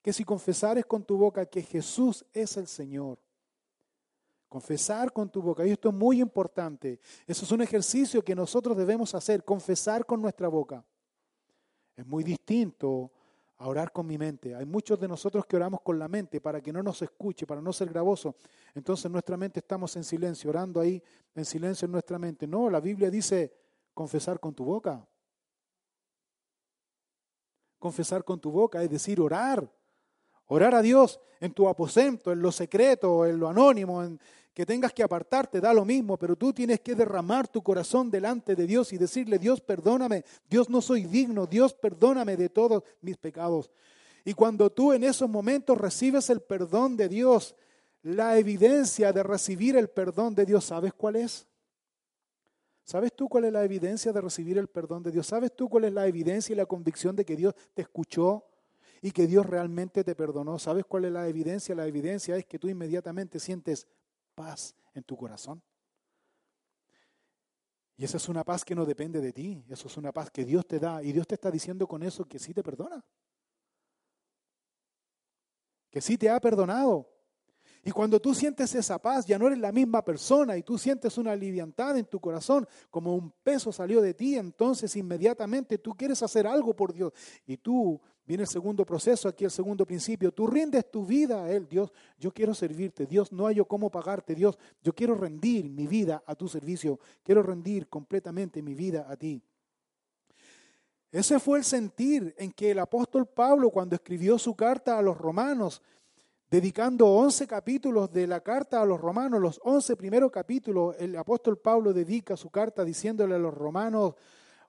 [0.00, 3.18] que si confesares con tu boca que Jesús es el Señor,
[4.48, 8.74] confesar con tu boca, y esto es muy importante, eso es un ejercicio que nosotros
[8.74, 10.82] debemos hacer, confesar con nuestra boca.
[11.94, 13.12] Es muy distinto
[13.58, 14.54] a orar con mi mente.
[14.54, 17.60] Hay muchos de nosotros que oramos con la mente para que no nos escuche, para
[17.60, 18.34] no ser gravoso.
[18.74, 21.02] Entonces nuestra mente estamos en silencio, orando ahí
[21.34, 22.46] en silencio en nuestra mente.
[22.46, 23.61] No, la Biblia dice
[23.94, 25.06] confesar con tu boca.
[27.78, 29.70] Confesar con tu boca, es decir, orar.
[30.46, 34.20] Orar a Dios en tu aposento, en lo secreto, en lo anónimo, en,
[34.54, 38.54] que tengas que apartarte, da lo mismo, pero tú tienes que derramar tu corazón delante
[38.54, 43.16] de Dios y decirle, Dios, perdóname, Dios no soy digno, Dios, perdóname de todos mis
[43.16, 43.70] pecados.
[44.24, 47.56] Y cuando tú en esos momentos recibes el perdón de Dios,
[48.02, 51.46] la evidencia de recibir el perdón de Dios, ¿sabes cuál es?
[52.84, 55.26] ¿Sabes tú cuál es la evidencia de recibir el perdón de Dios?
[55.26, 58.44] ¿Sabes tú cuál es la evidencia y la convicción de que Dios te escuchó
[59.00, 60.58] y que Dios realmente te perdonó?
[60.58, 61.74] ¿Sabes cuál es la evidencia?
[61.74, 63.86] La evidencia es que tú inmediatamente sientes
[64.34, 65.62] paz en tu corazón.
[67.96, 70.44] Y esa es una paz que no depende de ti, eso es una paz que
[70.44, 73.04] Dios te da y Dios te está diciendo con eso que sí te perdona.
[75.90, 77.11] Que sí te ha perdonado.
[77.84, 81.18] Y cuando tú sientes esa paz, ya no eres la misma persona y tú sientes
[81.18, 86.22] una aliviantada en tu corazón, como un peso salió de ti, entonces inmediatamente tú quieres
[86.22, 87.12] hacer algo por Dios.
[87.44, 91.50] Y tú, viene el segundo proceso, aquí el segundo principio, tú rindes tu vida a
[91.50, 91.68] Él.
[91.68, 93.06] Dios, yo quiero servirte.
[93.06, 94.34] Dios, no hay yo cómo pagarte.
[94.34, 97.00] Dios, yo quiero rendir mi vida a tu servicio.
[97.22, 99.42] Quiero rendir completamente mi vida a ti.
[101.10, 105.18] Ese fue el sentir en que el apóstol Pablo, cuando escribió su carta a los
[105.18, 105.82] romanos,
[106.52, 111.56] dedicando 11 capítulos de la carta a los romanos, los 11 primeros capítulos, el apóstol
[111.56, 114.16] Pablo dedica su carta diciéndole a los romanos,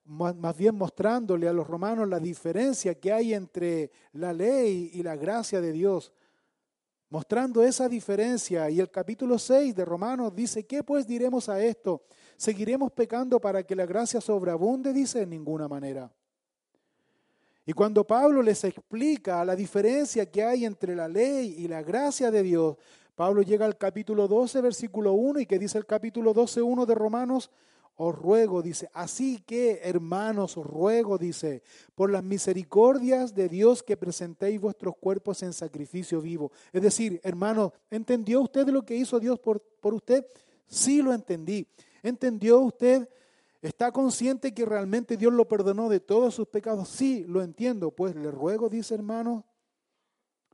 [0.06, 5.18] más bien mostrándole a los romanos la diferencia que hay entre la ley y la
[5.18, 6.14] gracia de Dios,
[7.10, 8.70] mostrando esa diferencia.
[8.70, 12.04] Y el capítulo 6 de Romanos dice, ¿qué pues diremos a esto?
[12.38, 14.94] ¿Seguiremos pecando para que la gracia sobreabunde?
[14.94, 16.10] Dice, en ninguna manera.
[17.66, 22.30] Y cuando Pablo les explica la diferencia que hay entre la ley y la gracia
[22.30, 22.76] de Dios,
[23.16, 26.96] Pablo llega al capítulo 12, versículo 1, y que dice el capítulo 12, 1 de
[26.96, 27.52] Romanos,
[27.96, 31.62] os ruego, dice, así que hermanos, os ruego, dice,
[31.94, 36.52] por las misericordias de Dios que presentéis vuestros cuerpos en sacrificio vivo.
[36.72, 40.26] Es decir, hermanos, ¿entendió usted lo que hizo Dios por, por usted?
[40.66, 41.68] Sí lo entendí.
[42.02, 43.08] ¿Entendió usted
[43.64, 46.90] ¿Está consciente que realmente Dios lo perdonó de todos sus pecados?
[46.90, 47.92] Sí, lo entiendo.
[47.92, 49.46] Pues le ruego, dice hermano,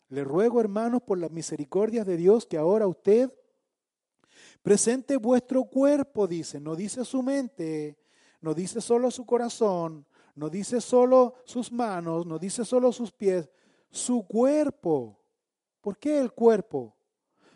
[0.10, 3.34] le ruego hermanos por las misericordias de Dios que ahora usted
[4.62, 7.98] presente vuestro cuerpo, dice, no dice su mente,
[8.42, 13.50] no dice solo su corazón, no dice solo sus manos, no dice solo sus pies,
[13.90, 15.20] su cuerpo.
[15.82, 16.96] ¿Por qué el cuerpo?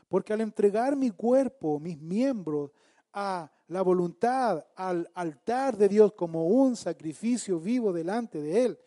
[0.08, 2.72] Porque al entregar mi cuerpo, mis miembros,
[3.14, 8.80] a la voluntad al altar de Dios como un sacrificio vivo delante de Él.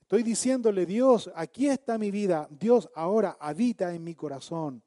[0.00, 2.48] Estoy diciéndole, Dios, aquí está mi vida.
[2.50, 4.82] Dios ahora habita en mi corazón.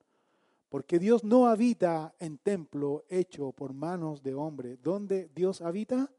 [0.69, 4.77] Porque Dios no habita en templo hecho por manos de hombre.
[4.82, 6.10] ¿Dónde Dios habita?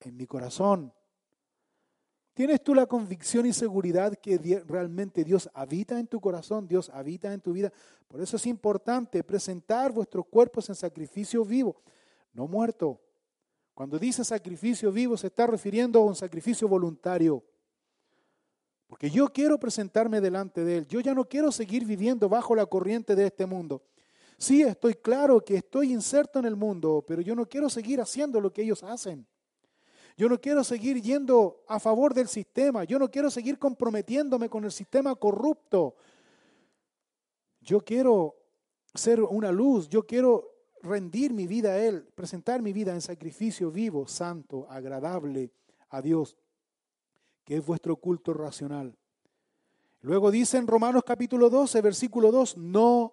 [0.00, 0.92] En mi corazón.
[2.32, 7.34] ¿Tienes tú la convicción y seguridad que realmente Dios habita en tu corazón, Dios habita
[7.34, 7.70] en tu vida?
[8.08, 11.82] Por eso es importante presentar vuestros cuerpos en sacrificio vivo
[12.32, 13.00] no muerto.
[13.74, 17.42] Cuando dice sacrificio vivo se está refiriendo a un sacrificio voluntario.
[18.86, 20.86] Porque yo quiero presentarme delante de Él.
[20.88, 23.82] Yo ya no quiero seguir viviendo bajo la corriente de este mundo.
[24.36, 28.40] Sí, estoy claro que estoy inserto en el mundo, pero yo no quiero seguir haciendo
[28.40, 29.26] lo que ellos hacen.
[30.16, 32.84] Yo no quiero seguir yendo a favor del sistema.
[32.84, 35.94] Yo no quiero seguir comprometiéndome con el sistema corrupto.
[37.60, 38.36] Yo quiero
[38.94, 39.88] ser una luz.
[39.88, 40.49] Yo quiero
[40.82, 45.50] rendir mi vida a Él, presentar mi vida en sacrificio vivo, santo, agradable
[45.90, 46.36] a Dios,
[47.44, 48.96] que es vuestro culto racional.
[50.02, 53.12] Luego dice en Romanos capítulo 12, versículo 2, no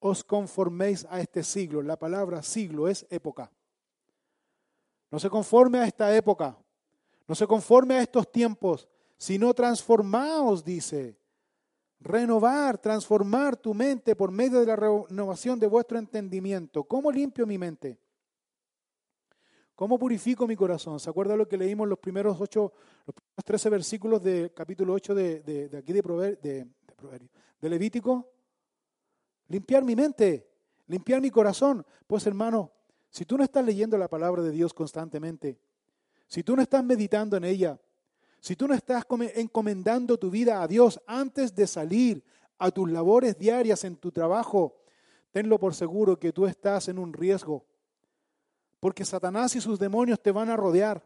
[0.00, 1.80] os conforméis a este siglo.
[1.82, 3.50] La palabra siglo es época.
[5.10, 6.58] No se conforme a esta época,
[7.28, 11.16] no se conforme a estos tiempos, sino transformaos, dice,
[12.04, 16.84] renovar, transformar tu mente por medio de la renovación de vuestro entendimiento.
[16.84, 17.98] ¿Cómo limpio mi mente?
[19.74, 21.00] ¿Cómo purifico mi corazón?
[21.00, 22.72] ¿Se acuerda lo que leímos los primeros ocho,
[23.06, 26.02] los primeros trece versículos del capítulo 8 de, de, aquí de,
[26.42, 26.66] de,
[27.60, 28.30] de Levítico?
[29.48, 30.46] Limpiar mi mente,
[30.86, 31.84] limpiar mi corazón.
[32.06, 32.70] Pues hermano,
[33.08, 35.58] si tú no estás leyendo la palabra de Dios constantemente,
[36.26, 37.80] si tú no estás meditando en ella,
[38.44, 42.22] si tú no estás encomendando tu vida a Dios antes de salir
[42.58, 44.76] a tus labores diarias en tu trabajo,
[45.30, 47.64] tenlo por seguro que tú estás en un riesgo.
[48.80, 51.02] Porque Satanás y sus demonios te van a rodear.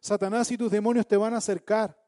[0.00, 2.02] Satanás y tus demonios te van a acercar.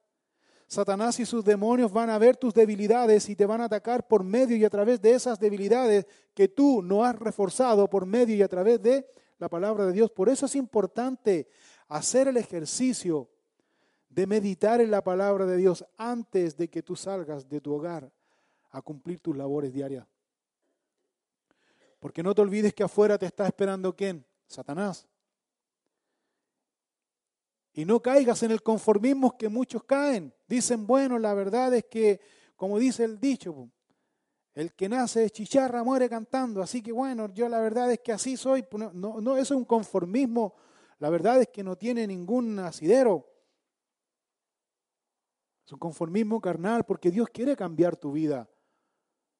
[0.66, 4.24] Satanás y sus demonios van a ver tus debilidades y te van a atacar por
[4.24, 8.40] medio y a través de esas debilidades que tú no has reforzado por medio y
[8.40, 9.06] a través de
[9.38, 10.10] la palabra de Dios.
[10.10, 11.46] Por eso es importante
[11.88, 13.28] hacer el ejercicio
[14.10, 18.12] de meditar en la palabra de Dios antes de que tú salgas de tu hogar
[18.70, 20.06] a cumplir tus labores diarias.
[22.00, 24.24] Porque no te olvides que afuera te está esperando quién?
[24.46, 25.06] Satanás.
[27.72, 30.34] Y no caigas en el conformismo que muchos caen.
[30.48, 32.20] Dicen, bueno, la verdad es que,
[32.56, 33.70] como dice el dicho,
[34.54, 36.60] el que nace de chicharra muere cantando.
[36.62, 38.64] Así que bueno, yo la verdad es que así soy.
[38.72, 40.54] No, no, eso es un conformismo.
[40.98, 43.29] La verdad es que no tiene ningún asidero.
[45.70, 48.50] Es un conformismo carnal porque Dios quiere cambiar tu vida.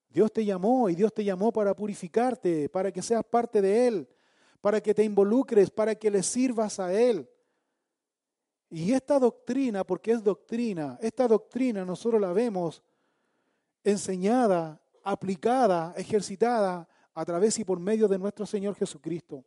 [0.09, 4.09] Dios te llamó y Dios te llamó para purificarte, para que seas parte de Él,
[4.61, 7.29] para que te involucres, para que le sirvas a Él.
[8.69, 12.81] Y esta doctrina, porque es doctrina, esta doctrina nosotros la vemos
[13.83, 19.45] enseñada, aplicada, ejercitada a través y por medio de nuestro Señor Jesucristo.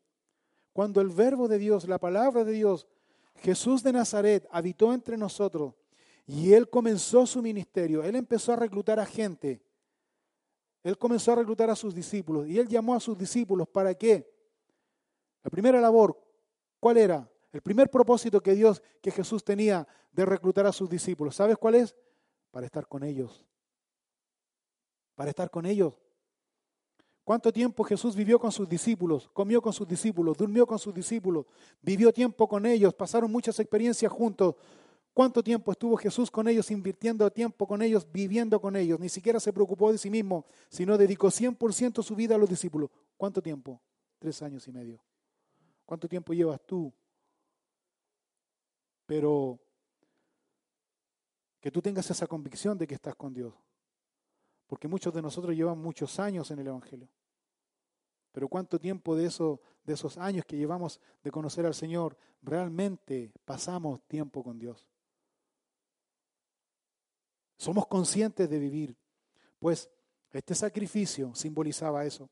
[0.73, 2.89] Cuando el verbo de Dios, la palabra de Dios,
[3.35, 5.75] Jesús de Nazaret, habitó entre nosotros
[6.25, 9.61] y Él comenzó su ministerio, Él empezó a reclutar a gente,
[10.83, 14.31] Él comenzó a reclutar a sus discípulos y Él llamó a sus discípulos para qué?
[15.43, 16.17] La primera labor,
[16.79, 17.29] ¿cuál era?
[17.51, 21.75] El primer propósito que Dios, que Jesús tenía de reclutar a sus discípulos, ¿sabes cuál
[21.75, 21.95] es?
[22.51, 23.45] Para estar con ellos.
[25.15, 25.93] Para estar con ellos.
[27.23, 29.29] ¿Cuánto tiempo Jesús vivió con sus discípulos?
[29.31, 31.45] Comió con sus discípulos, durmió con sus discípulos,
[31.81, 34.55] vivió tiempo con ellos, pasaron muchas experiencias juntos.
[35.13, 38.99] ¿Cuánto tiempo estuvo Jesús con ellos, invirtiendo tiempo con ellos, viviendo con ellos?
[38.99, 42.89] Ni siquiera se preocupó de sí mismo, sino dedicó 100% su vida a los discípulos.
[43.15, 43.79] ¿Cuánto tiempo?
[44.17, 44.99] Tres años y medio.
[45.85, 46.91] ¿Cuánto tiempo llevas tú
[49.05, 49.59] pero
[51.59, 53.53] que tú tengas esa convicción de que estás con Dios.
[54.67, 57.07] Porque muchos de nosotros llevan muchos años en el Evangelio.
[58.31, 63.31] Pero cuánto tiempo de, eso, de esos años que llevamos de conocer al Señor realmente
[63.45, 64.89] pasamos tiempo con Dios.
[67.63, 68.93] Somos conscientes de vivir.
[69.57, 69.89] Pues
[70.33, 72.29] este sacrificio simbolizaba eso.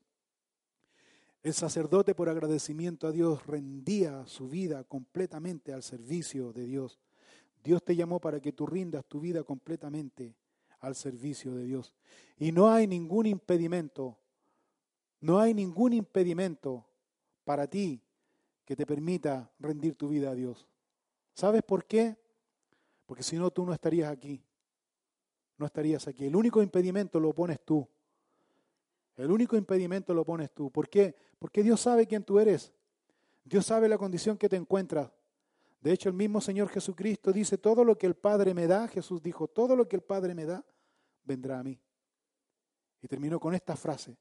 [1.42, 7.00] El sacerdote por agradecimiento a Dios rendía su vida completamente al servicio de Dios.
[7.64, 10.34] Dios te llamó para que tú rindas tu vida completamente
[10.80, 11.94] al servicio de Dios.
[12.38, 14.18] Y no hay ningún impedimento,
[15.22, 16.84] no hay ningún impedimento
[17.44, 18.02] para ti
[18.66, 20.66] que te permita rendir tu vida a Dios.
[21.32, 22.18] ¿Sabes por qué?
[23.06, 24.44] Porque si no, tú no estarías aquí.
[25.62, 26.24] No estarías aquí.
[26.24, 27.88] El único impedimento lo pones tú.
[29.16, 30.72] El único impedimento lo pones tú.
[30.72, 31.14] ¿Por qué?
[31.38, 32.72] Porque Dios sabe quién tú eres.
[33.44, 35.12] Dios sabe la condición que te encuentras.
[35.80, 39.22] De hecho, el mismo Señor Jesucristo dice, todo lo que el Padre me da, Jesús
[39.22, 40.64] dijo, todo lo que el Padre me da,
[41.22, 41.80] vendrá a mí.
[43.00, 44.18] Y terminó con esta frase.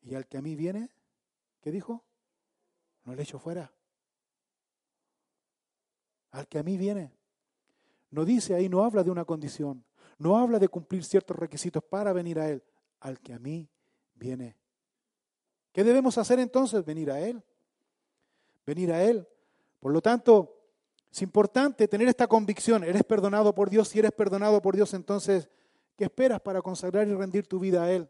[0.00, 0.88] Y al que a mí viene,
[1.60, 2.02] ¿qué dijo?
[3.04, 3.70] No le echo fuera.
[6.30, 7.12] Al que a mí viene.
[8.10, 9.84] No dice ahí, no habla de una condición.
[10.22, 12.62] No habla de cumplir ciertos requisitos para venir a Él
[13.00, 13.68] al que a mí
[14.14, 14.56] viene.
[15.72, 16.84] ¿Qué debemos hacer entonces?
[16.84, 17.42] Venir a Él.
[18.64, 19.26] Venir a Él.
[19.80, 20.60] Por lo tanto,
[21.10, 22.84] es importante tener esta convicción.
[22.84, 23.88] Eres perdonado por Dios.
[23.88, 25.50] Si eres perdonado por Dios, entonces,
[25.96, 28.08] ¿qué esperas para consagrar y rendir tu vida a Él?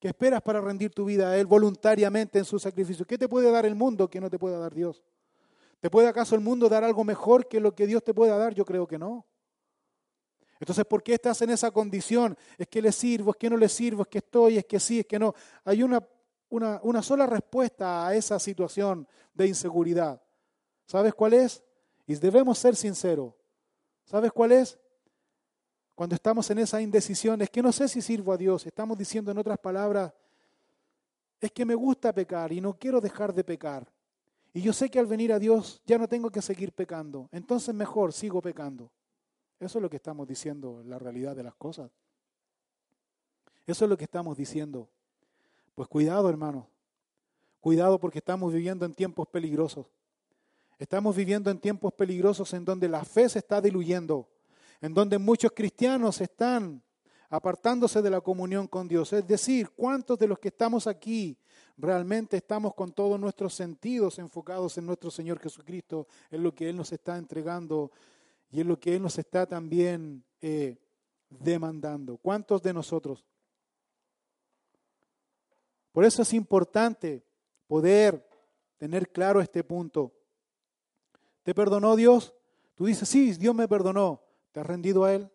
[0.00, 3.06] ¿Qué esperas para rendir tu vida a Él voluntariamente en su sacrificio?
[3.06, 5.04] ¿Qué te puede dar el mundo que no te pueda dar Dios?
[5.78, 8.54] ¿Te puede acaso el mundo dar algo mejor que lo que Dios te pueda dar?
[8.54, 9.26] Yo creo que no.
[10.58, 12.36] Entonces, ¿por qué estás en esa condición?
[12.56, 13.32] ¿Es que le sirvo?
[13.32, 14.02] ¿Es que no le sirvo?
[14.02, 14.58] ¿Es que estoy?
[14.58, 15.00] ¿Es que sí?
[15.00, 15.34] ¿Es que no?
[15.64, 16.06] Hay una,
[16.48, 20.20] una, una sola respuesta a esa situación de inseguridad.
[20.86, 21.62] ¿Sabes cuál es?
[22.06, 23.34] Y debemos ser sinceros.
[24.04, 24.78] ¿Sabes cuál es?
[25.94, 28.66] Cuando estamos en esa indecisión, es que no sé si sirvo a Dios.
[28.66, 30.12] Estamos diciendo en otras palabras,
[31.40, 33.90] es que me gusta pecar y no quiero dejar de pecar.
[34.52, 37.28] Y yo sé que al venir a Dios ya no tengo que seguir pecando.
[37.32, 38.90] Entonces mejor sigo pecando.
[39.58, 41.90] Eso es lo que estamos diciendo, la realidad de las cosas.
[43.66, 44.88] Eso es lo que estamos diciendo.
[45.74, 46.68] Pues cuidado, hermano.
[47.60, 49.86] Cuidado porque estamos viviendo en tiempos peligrosos.
[50.78, 54.28] Estamos viviendo en tiempos peligrosos en donde la fe se está diluyendo,
[54.80, 56.82] en donde muchos cristianos están
[57.30, 59.12] apartándose de la comunión con Dios.
[59.12, 61.36] Es decir, ¿cuántos de los que estamos aquí
[61.78, 66.76] realmente estamos con todos nuestros sentidos enfocados en nuestro Señor Jesucristo, en lo que Él
[66.76, 67.90] nos está entregando
[68.50, 70.76] y es lo que Él nos está también eh,
[71.28, 72.16] demandando.
[72.18, 73.24] ¿Cuántos de nosotros?
[75.92, 77.24] Por eso es importante
[77.66, 78.28] poder
[78.76, 80.12] tener claro este punto.
[81.42, 82.34] ¿Te perdonó Dios?
[82.74, 84.22] Tú dices, sí, Dios me perdonó.
[84.52, 85.30] ¿Te has rendido a Él?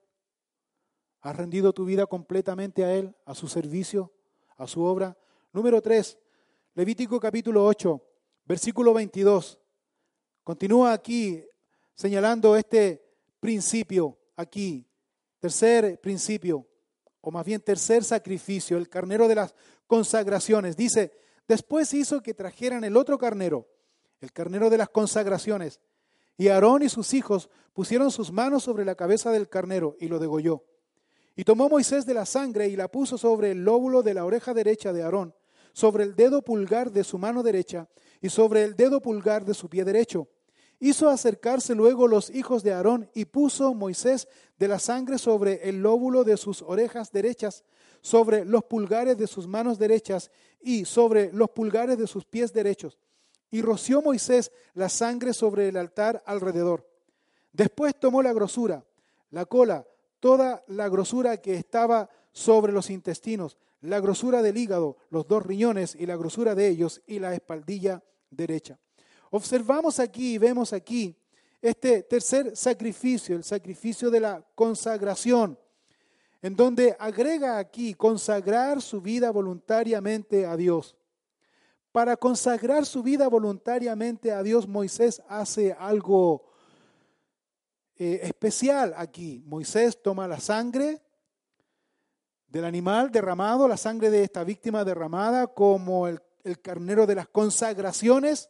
[1.21, 4.11] ¿Has rendido tu vida completamente a Él, a su servicio,
[4.57, 5.17] a su obra?
[5.53, 6.17] Número 3,
[6.73, 8.01] Levítico capítulo 8,
[8.45, 9.59] versículo 22.
[10.43, 11.43] Continúa aquí
[11.95, 13.03] señalando este
[13.39, 14.85] principio, aquí,
[15.39, 16.67] tercer principio,
[17.21, 19.53] o más bien tercer sacrificio, el carnero de las
[19.87, 20.75] consagraciones.
[20.75, 21.11] Dice,
[21.47, 23.67] después hizo que trajeran el otro carnero,
[24.19, 25.79] el carnero de las consagraciones,
[26.37, 30.17] y Aarón y sus hijos pusieron sus manos sobre la cabeza del carnero y lo
[30.17, 30.63] degolló.
[31.35, 34.53] Y tomó Moisés de la sangre y la puso sobre el lóbulo de la oreja
[34.53, 35.33] derecha de Aarón,
[35.73, 37.87] sobre el dedo pulgar de su mano derecha
[38.21, 40.27] y sobre el dedo pulgar de su pie derecho.
[40.83, 44.27] Hizo acercarse luego los hijos de Aarón y puso Moisés
[44.57, 47.63] de la sangre sobre el lóbulo de sus orejas derechas,
[48.01, 52.97] sobre los pulgares de sus manos derechas y sobre los pulgares de sus pies derechos.
[53.51, 56.89] Y roció Moisés la sangre sobre el altar alrededor.
[57.53, 58.83] Después tomó la grosura,
[59.29, 59.85] la cola,
[60.19, 65.93] toda la grosura que estaba sobre los intestinos, la grosura del hígado, los dos riñones
[65.93, 68.79] y la grosura de ellos y la espaldilla derecha.
[69.33, 71.15] Observamos aquí y vemos aquí
[71.61, 75.57] este tercer sacrificio, el sacrificio de la consagración,
[76.41, 80.97] en donde agrega aquí consagrar su vida voluntariamente a Dios.
[81.93, 86.43] Para consagrar su vida voluntariamente a Dios, Moisés hace algo
[87.95, 89.41] eh, especial aquí.
[89.45, 91.01] Moisés toma la sangre
[92.49, 97.29] del animal derramado, la sangre de esta víctima derramada como el, el carnero de las
[97.29, 98.49] consagraciones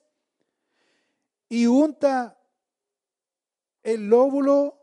[1.51, 2.39] y unta
[3.83, 4.79] el lóbulo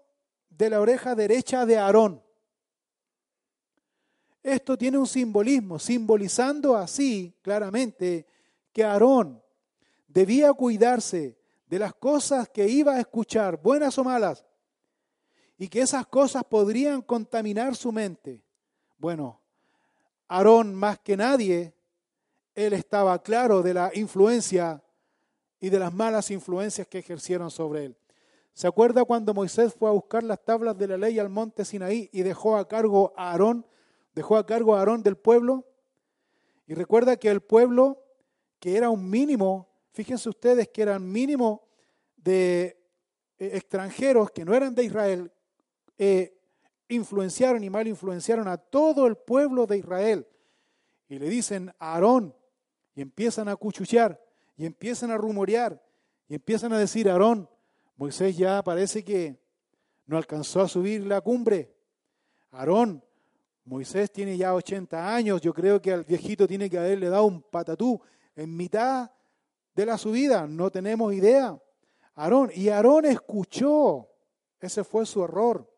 [0.50, 2.22] de la oreja derecha de Aarón.
[4.42, 8.26] Esto tiene un simbolismo, simbolizando así claramente
[8.70, 9.42] que Aarón
[10.08, 14.44] debía cuidarse de las cosas que iba a escuchar, buenas o malas,
[15.56, 18.44] y que esas cosas podrían contaminar su mente.
[18.98, 19.40] Bueno,
[20.28, 21.74] Aarón más que nadie,
[22.54, 24.82] él estaba claro de la influencia
[25.60, 27.96] y de las malas influencias que ejercieron sobre él.
[28.52, 32.08] ¿Se acuerda cuando Moisés fue a buscar las tablas de la ley al monte Sinaí
[32.12, 33.64] y dejó a cargo a Aarón,
[34.14, 35.64] dejó a cargo a Aarón del pueblo?
[36.66, 38.02] Y recuerda que el pueblo
[38.58, 41.68] que era un mínimo, fíjense ustedes que eran mínimo
[42.16, 42.78] de
[43.38, 45.32] eh, extranjeros que no eran de Israel,
[45.96, 46.36] eh,
[46.88, 50.26] influenciaron y mal influenciaron a todo el pueblo de Israel.
[51.08, 52.34] Y le dicen a Aarón,
[52.94, 54.20] y empiezan a cuchuchar,
[54.58, 55.80] y empiezan a rumorear,
[56.28, 57.48] y empiezan a decir, Aarón,
[57.96, 59.38] Moisés ya parece que
[60.04, 61.72] no alcanzó a subir la cumbre.
[62.50, 63.02] Aarón,
[63.64, 67.40] Moisés tiene ya 80 años, yo creo que al viejito tiene que haberle dado un
[67.40, 68.00] patatú
[68.34, 69.10] en mitad
[69.76, 71.56] de la subida, no tenemos idea.
[72.16, 74.08] Aarón, y Aarón escuchó,
[74.60, 75.72] ese fue su error.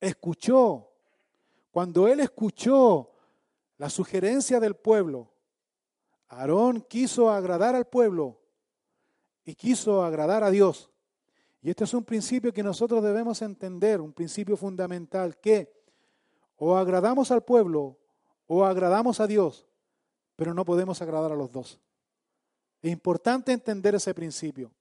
[0.00, 0.88] Escuchó.
[1.70, 3.12] Cuando él escuchó
[3.78, 5.31] la sugerencia del pueblo,
[6.32, 8.40] Aarón quiso agradar al pueblo
[9.44, 10.90] y quiso agradar a Dios.
[11.60, 15.72] Y este es un principio que nosotros debemos entender, un principio fundamental, que
[16.56, 17.98] o agradamos al pueblo
[18.46, 19.66] o agradamos a Dios
[20.36, 21.78] pero no podemos agradar a los dos.
[22.80, 24.72] Es importante entender ese principio.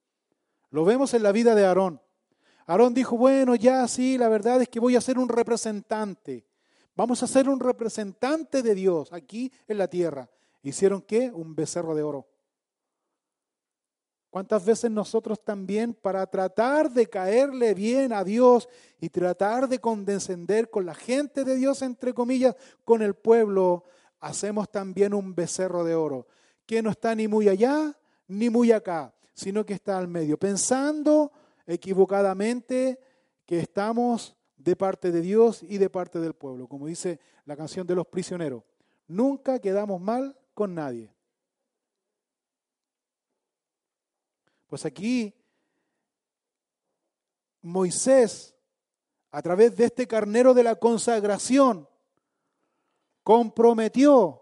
[0.71, 2.01] Lo vemos en la vida de Aarón.
[2.65, 6.47] Aarón dijo, bueno, ya sí, la verdad es que voy a ser un representante.
[6.95, 10.29] Vamos a ser un representante de Dios aquí en la tierra.
[10.61, 11.31] ¿Hicieron qué?
[11.31, 12.27] Un becerro de oro.
[14.31, 18.69] ¿Cuántas veces nosotros también para tratar de caerle bien a Dios
[19.01, 22.55] y tratar de condescender con la gente de Dios, entre comillas,
[22.85, 23.83] con el pueblo,
[24.21, 26.27] hacemos también un becerro de oro,
[26.65, 27.93] que no está ni muy allá
[28.29, 31.33] ni muy acá, sino que está al medio, pensando
[31.67, 33.01] equivocadamente
[33.45, 37.85] que estamos de parte de Dios y de parte del pueblo, como dice la canción
[37.85, 38.63] de los prisioneros.
[39.07, 41.13] Nunca quedamos mal con nadie.
[44.67, 45.33] Pues aquí
[47.61, 48.55] Moisés,
[49.29, 51.87] a través de este carnero de la consagración,
[53.23, 54.41] comprometió,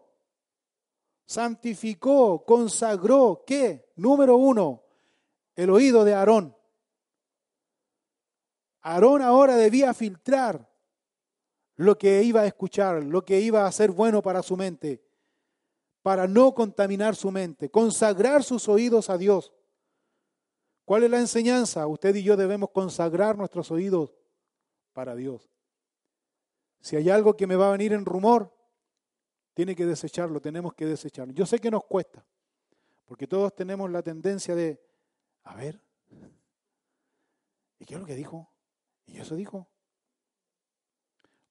[1.26, 3.92] santificó, consagró, ¿qué?
[3.96, 4.84] Número uno,
[5.56, 6.56] el oído de Aarón.
[8.82, 10.70] Aarón ahora debía filtrar
[11.76, 15.04] lo que iba a escuchar, lo que iba a ser bueno para su mente,
[16.02, 19.52] para no contaminar su mente, consagrar sus oídos a Dios.
[20.86, 21.86] ¿Cuál es la enseñanza?
[21.88, 24.16] Usted y yo debemos consagrar nuestros oídos
[24.94, 25.50] para Dios.
[26.82, 28.56] Si hay algo que me va a venir en rumor,
[29.54, 31.34] tiene que desecharlo, tenemos que desecharlo.
[31.34, 32.26] Yo sé que nos cuesta,
[33.06, 34.82] porque todos tenemos la tendencia de,
[35.44, 35.82] a ver,
[37.78, 38.50] ¿y qué es lo que dijo?
[39.06, 39.68] Y eso dijo.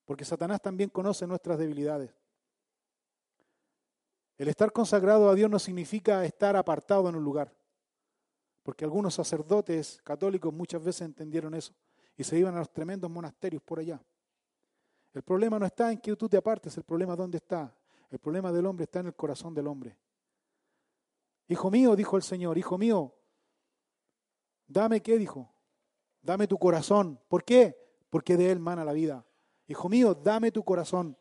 [0.04, 2.17] Porque Satanás también conoce nuestras debilidades.
[4.38, 7.52] El estar consagrado a Dios no significa estar apartado en un lugar.
[8.62, 11.74] Porque algunos sacerdotes católicos muchas veces entendieron eso
[12.16, 14.00] y se iban a los tremendos monasterios por allá.
[15.12, 17.74] El problema no está en que tú te apartes, el problema dónde está.
[18.10, 19.96] El problema del hombre está en el corazón del hombre.
[21.48, 23.14] Hijo mío, dijo el Señor, hijo mío,
[24.66, 25.52] dame qué, dijo,
[26.22, 27.20] dame tu corazón.
[27.28, 27.76] ¿Por qué?
[28.10, 29.26] Porque de él mana la vida.
[29.66, 31.16] Hijo mío, dame tu corazón.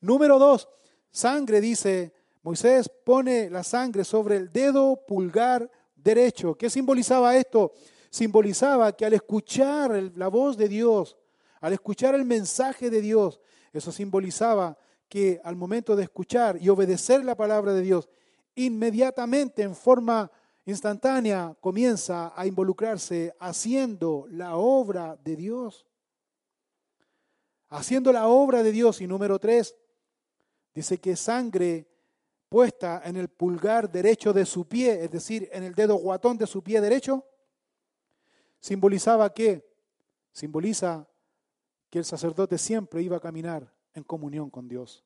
[0.00, 0.68] Número dos,
[1.10, 6.54] sangre, dice Moisés, pone la sangre sobre el dedo pulgar derecho.
[6.54, 7.72] ¿Qué simbolizaba esto?
[8.10, 11.16] Simbolizaba que al escuchar la voz de Dios,
[11.60, 13.40] al escuchar el mensaje de Dios,
[13.72, 14.76] eso simbolizaba
[15.08, 18.08] que al momento de escuchar y obedecer la palabra de Dios,
[18.54, 20.30] inmediatamente, en forma
[20.64, 25.86] instantánea, comienza a involucrarse haciendo la obra de Dios.
[27.68, 29.00] Haciendo la obra de Dios.
[29.00, 29.76] Y número tres,
[30.74, 31.88] dice que sangre
[32.48, 36.46] puesta en el pulgar derecho de su pie, es decir, en el dedo guatón de
[36.46, 37.24] su pie derecho,
[38.58, 39.64] simbolizaba que
[40.32, 41.08] simboliza
[41.88, 45.04] que el sacerdote siempre iba a caminar en comunión con Dios.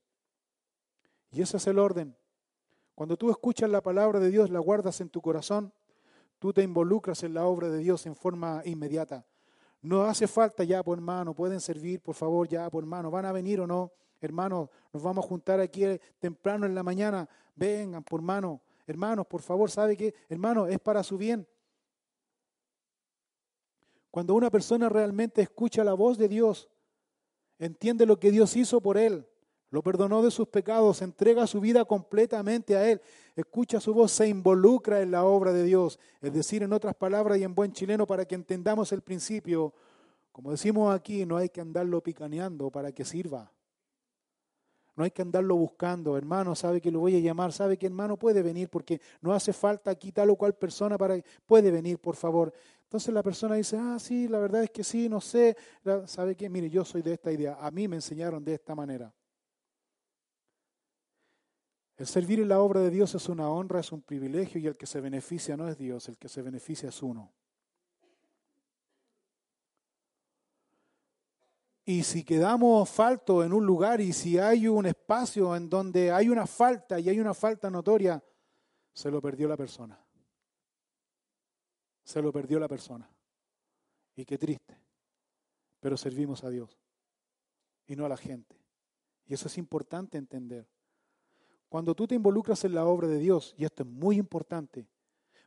[1.30, 2.16] Y ese es el orden.
[2.94, 5.72] Cuando tú escuchas la palabra de Dios, la guardas en tu corazón,
[6.38, 9.26] tú te involucras en la obra de Dios en forma inmediata.
[9.82, 13.32] No hace falta ya, por hermano, pueden servir, por favor, ya, por hermano, van a
[13.32, 13.92] venir o no.
[14.24, 15.84] Hermanos, nos vamos a juntar aquí
[16.18, 17.28] temprano en la mañana.
[17.54, 18.60] Vengan, por hermano.
[18.86, 20.14] Hermanos, por favor, ¿sabe qué?
[20.28, 21.46] Hermano, es para su bien.
[24.10, 26.68] Cuando una persona realmente escucha la voz de Dios,
[27.58, 29.26] entiende lo que Dios hizo por él,
[29.74, 33.02] lo perdonó de sus pecados, entrega su vida completamente a Él,
[33.34, 35.98] escucha su voz, se involucra en la obra de Dios.
[36.22, 39.74] Es decir, en otras palabras y en buen chileno, para que entendamos el principio,
[40.30, 43.50] como decimos aquí, no hay que andarlo picaneando para que sirva.
[44.96, 48.16] No hay que andarlo buscando, hermano, sabe que lo voy a llamar, sabe que hermano
[48.16, 51.16] puede venir porque no hace falta aquí tal o cual persona para
[51.46, 52.52] puede venir, por favor.
[52.84, 55.56] Entonces la persona dice, ah, sí, la verdad es que sí, no sé,
[56.06, 59.12] sabe que, mire, yo soy de esta idea, a mí me enseñaron de esta manera.
[61.96, 64.76] El servir en la obra de Dios es una honra, es un privilegio y el
[64.76, 67.32] que se beneficia no es Dios, el que se beneficia es uno.
[71.84, 76.30] Y si quedamos falto en un lugar y si hay un espacio en donde hay
[76.30, 78.22] una falta y hay una falta notoria,
[78.92, 80.02] se lo perdió la persona.
[82.02, 83.10] Se lo perdió la persona.
[84.16, 84.80] Y qué triste.
[85.80, 86.78] Pero servimos a Dios
[87.86, 88.56] y no a la gente.
[89.26, 90.66] Y eso es importante entender.
[91.68, 94.88] Cuando tú te involucras en la obra de Dios, y esto es muy importante,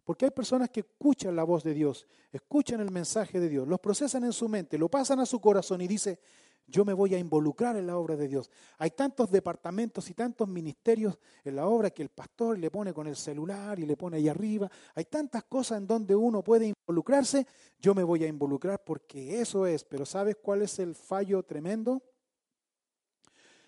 [0.08, 3.78] porque hay personas que escuchan la voz de Dios, escuchan el mensaje de Dios, los
[3.82, 6.18] procesan en su mente, lo pasan a su corazón y dice,
[6.66, 8.50] yo me voy a involucrar en la obra de Dios.
[8.78, 13.06] Hay tantos departamentos y tantos ministerios en la obra que el pastor le pone con
[13.06, 14.72] el celular y le pone ahí arriba.
[14.96, 17.46] Hay tantas cosas en donde uno puede involucrarse.
[17.78, 19.84] Yo me voy a involucrar porque eso es.
[19.84, 22.02] Pero ¿sabes cuál es el fallo tremendo?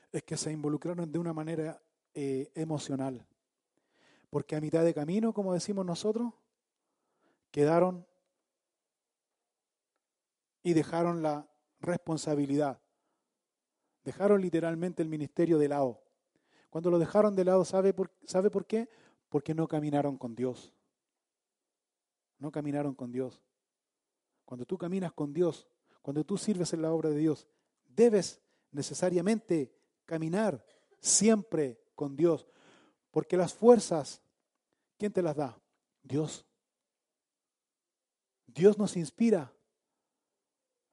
[0.09, 1.81] Es que se involucraron de una manera
[2.13, 3.25] eh, emocional.
[4.29, 6.33] Porque a mitad de camino, como decimos nosotros,
[7.51, 8.05] quedaron
[10.63, 11.49] y dejaron la
[11.79, 12.81] responsabilidad.
[14.03, 16.03] Dejaron literalmente el ministerio de lado.
[16.69, 18.89] Cuando lo dejaron de lado, ¿sabe por, ¿sabe por qué?
[19.29, 20.73] Porque no caminaron con Dios.
[22.37, 23.43] No caminaron con Dios.
[24.45, 25.67] Cuando tú caminas con Dios,
[26.01, 27.47] cuando tú sirves en la obra de Dios,
[27.87, 29.75] debes necesariamente
[30.05, 30.65] caminar
[30.99, 32.47] siempre con Dios.
[33.11, 34.21] Porque las fuerzas,
[34.97, 35.59] ¿quién te las da?
[36.03, 36.45] Dios.
[38.47, 39.53] Dios nos inspira.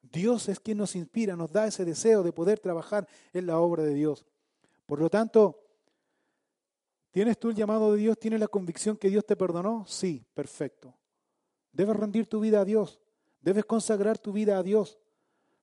[0.01, 3.83] Dios es quien nos inspira, nos da ese deseo de poder trabajar en la obra
[3.83, 4.25] de Dios.
[4.85, 5.59] Por lo tanto,
[7.11, 8.17] ¿tienes tú el llamado de Dios?
[8.17, 9.85] ¿Tienes la convicción que Dios te perdonó?
[9.85, 10.95] Sí, perfecto.
[11.71, 13.01] Debes rendir tu vida a Dios.
[13.41, 14.97] Debes consagrar tu vida a Dios.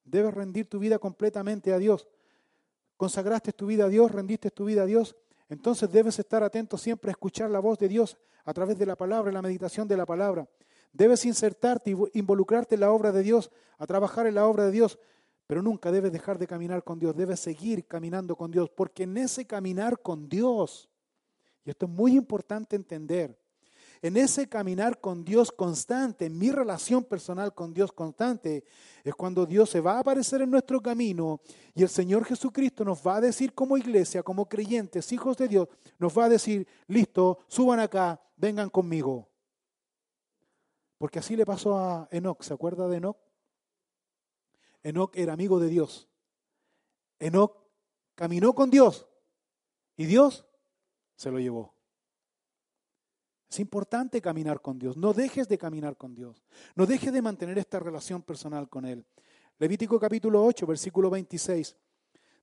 [0.05, 2.07] Debes rendir tu vida completamente a Dios.
[2.97, 5.17] Consagraste tu vida a Dios, rendiste tu vida a Dios.
[5.49, 8.97] Entonces debes estar atento siempre a escuchar la voz de Dios a través de la
[8.97, 10.49] palabra, la meditación de la palabra.
[10.93, 14.99] Debes insertarte involucrarte en la obra de Dios, a trabajar en la obra de Dios,
[15.47, 19.17] pero nunca debes dejar de caminar con Dios, debes seguir caminando con Dios, porque en
[19.17, 20.89] ese caminar con Dios,
[21.65, 23.39] y esto es muy importante entender,
[24.05, 28.63] en ese caminar con Dios constante, en mi relación personal con Dios constante,
[29.03, 31.41] es cuando Dios se va a aparecer en nuestro camino
[31.75, 35.69] y el Señor Jesucristo nos va a decir como iglesia, como creyentes, hijos de Dios,
[35.99, 39.27] nos va a decir, listo, suban acá, vengan conmigo.
[40.99, 43.17] Porque así le pasó a Enoch, ¿se acuerda de Enoch?
[44.83, 46.11] Enoch era amigo de Dios.
[47.19, 47.57] Enoch
[48.15, 49.09] caminó con Dios
[49.97, 50.45] y Dios
[51.17, 51.74] se lo llevó.
[53.55, 54.97] Es importante caminar con Dios.
[54.97, 56.43] No dejes de caminar con Dios.
[56.75, 59.07] No dejes de mantener esta relación personal con Él.
[59.61, 61.77] Levítico capítulo 8, versículo 26.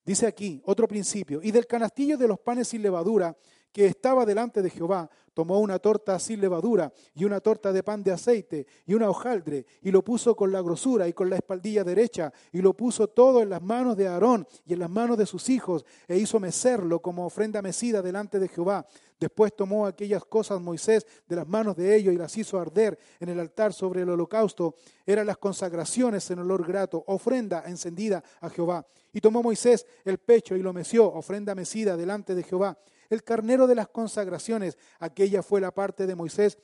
[0.06, 1.42] Dice aquí otro principio.
[1.44, 3.36] Y del canastillo de los panes sin levadura
[3.72, 8.04] que estaba delante de Jehová, tomó una torta sin levadura y una torta de pan
[8.04, 11.84] de aceite y una hojaldre y lo puso con la grosura y con la espaldilla
[11.84, 15.26] derecha y lo puso todo en las manos de Aarón y en las manos de
[15.26, 18.86] sus hijos e hizo mecerlo como ofrenda mecida delante de Jehová.
[19.20, 23.30] Después tomó aquellas cosas Moisés de las manos de ellos y las hizo arder en
[23.30, 24.76] el altar sobre el holocausto.
[25.06, 28.86] Eran las consagraciones en olor grato, ofrenda encendida a Jehová.
[29.14, 32.78] Y tomó Moisés el pecho y lo meció, ofrenda mecida delante de Jehová
[33.12, 34.78] el carnero de las consagraciones.
[35.00, 36.58] Aquella fue la parte de Moisés,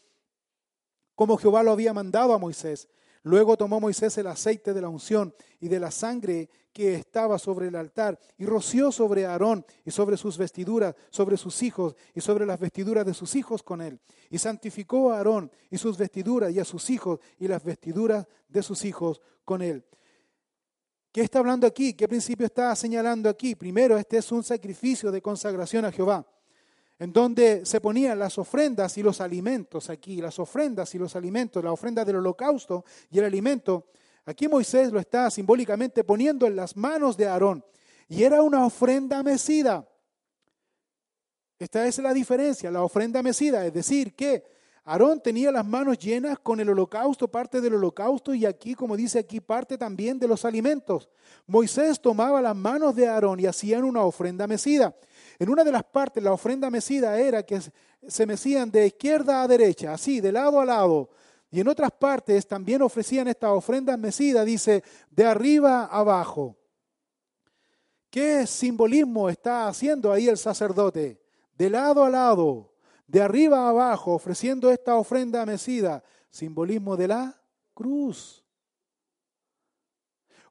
[1.14, 2.88] como Jehová lo había mandado a Moisés.
[3.24, 7.68] Luego tomó Moisés el aceite de la unción y de la sangre que estaba sobre
[7.68, 12.46] el altar y roció sobre Aarón y sobre sus vestiduras, sobre sus hijos y sobre
[12.46, 14.00] las vestiduras de sus hijos con él.
[14.30, 18.64] Y santificó a Aarón y sus vestiduras y a sus hijos y las vestiduras de
[18.64, 19.84] sus hijos con él.
[21.12, 21.96] ¿Qué está hablando aquí?
[21.96, 23.56] ¿Qué principio está señalando aquí?
[23.56, 26.26] Primero, este es un sacrificio de consagración a Jehová
[27.00, 31.64] en donde se ponían las ofrendas y los alimentos aquí, las ofrendas y los alimentos,
[31.64, 33.88] la ofrenda del holocausto y el alimento.
[34.26, 37.64] Aquí Moisés lo está simbólicamente poniendo en las manos de Aarón.
[38.10, 39.88] Y era una ofrenda mecida.
[41.60, 44.44] Esta es la diferencia, la ofrenda mecida, es decir, que
[44.84, 49.20] Aarón tenía las manos llenas con el holocausto, parte del holocausto, y aquí, como dice
[49.20, 51.10] aquí, parte también de los alimentos.
[51.46, 54.96] Moisés tomaba las manos de Aarón y hacían una ofrenda mecida.
[55.40, 57.62] En una de las partes, la ofrenda mecida era que
[58.08, 61.10] se mecían de izquierda a derecha, así, de lado a lado.
[61.52, 66.58] Y en otras partes también ofrecían esta ofrenda mecida, dice, de arriba abajo.
[68.10, 71.22] ¿Qué simbolismo está haciendo ahí el sacerdote?
[71.56, 72.74] De lado a lado
[73.08, 77.42] de arriba a abajo, ofreciendo esta ofrenda mecida, simbolismo de la
[77.74, 78.44] cruz.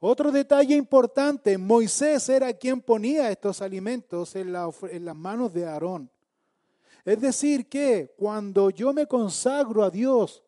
[0.01, 6.11] Otro detalle importante, Moisés era quien ponía estos alimentos en, en las manos de Aarón.
[7.05, 10.43] Es decir, que cuando yo me consagro a Dios,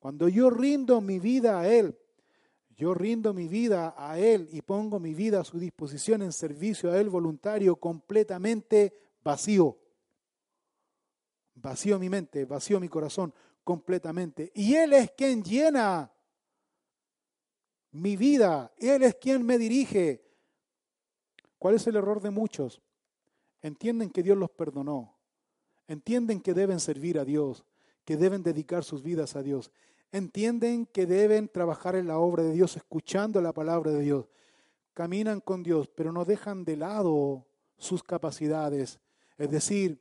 [0.00, 1.96] cuando yo rindo mi vida a Él,
[2.76, 6.90] yo rindo mi vida a Él y pongo mi vida a su disposición en servicio
[6.90, 9.76] a Él voluntario, completamente vacío.
[11.54, 13.34] Vacío mi mente, vacío mi corazón
[13.64, 14.50] completamente.
[14.54, 16.10] Y Él es quien llena
[17.92, 18.72] mi vida.
[18.78, 20.22] Él es quien me dirige.
[21.58, 22.80] ¿Cuál es el error de muchos?
[23.62, 25.18] Entienden que Dios los perdonó.
[25.86, 27.64] Entienden que deben servir a Dios,
[28.04, 29.70] que deben dedicar sus vidas a Dios.
[30.12, 34.28] Entienden que deben trabajar en la obra de Dios, escuchando la palabra de Dios.
[34.94, 39.00] Caminan con Dios, pero no dejan de lado sus capacidades.
[39.36, 40.00] Es decir,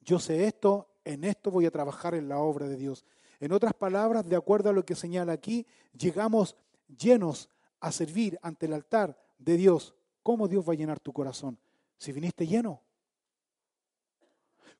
[0.00, 3.04] yo sé esto, en esto voy a trabajar en la obra de Dios.
[3.38, 5.66] En otras palabras, de acuerdo a lo que señala aquí,
[5.96, 6.56] llegamos
[6.98, 7.48] llenos
[7.80, 9.94] a servir ante el altar de Dios.
[10.22, 11.58] ¿Cómo Dios va a llenar tu corazón?
[11.96, 12.82] Si viniste lleno.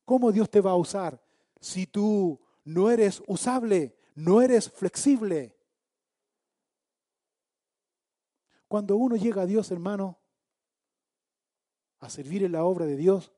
[0.04, 1.22] ¿Cómo Dios te va a usar
[1.60, 5.56] si tú no eres usable, no eres flexible?
[8.66, 10.18] Cuando uno llega a Dios, hermano,
[11.98, 13.32] a servir en la obra de Dios,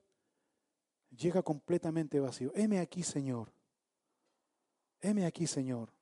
[1.11, 2.53] llega completamente vacío.
[2.55, 3.53] Heme aquí, Señor.
[5.01, 5.93] Heme aquí, Señor.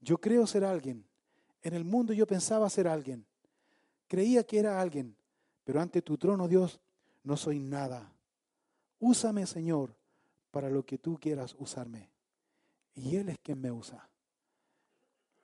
[0.00, 1.06] Yo creo ser alguien.
[1.62, 3.24] En el mundo yo pensaba ser alguien.
[4.08, 5.16] Creía que era alguien.
[5.64, 6.80] Pero ante tu trono, Dios,
[7.22, 8.12] no soy nada.
[8.98, 9.94] Úsame, Señor,
[10.50, 12.10] para lo que tú quieras usarme.
[12.94, 14.08] Y Él es quien me usa.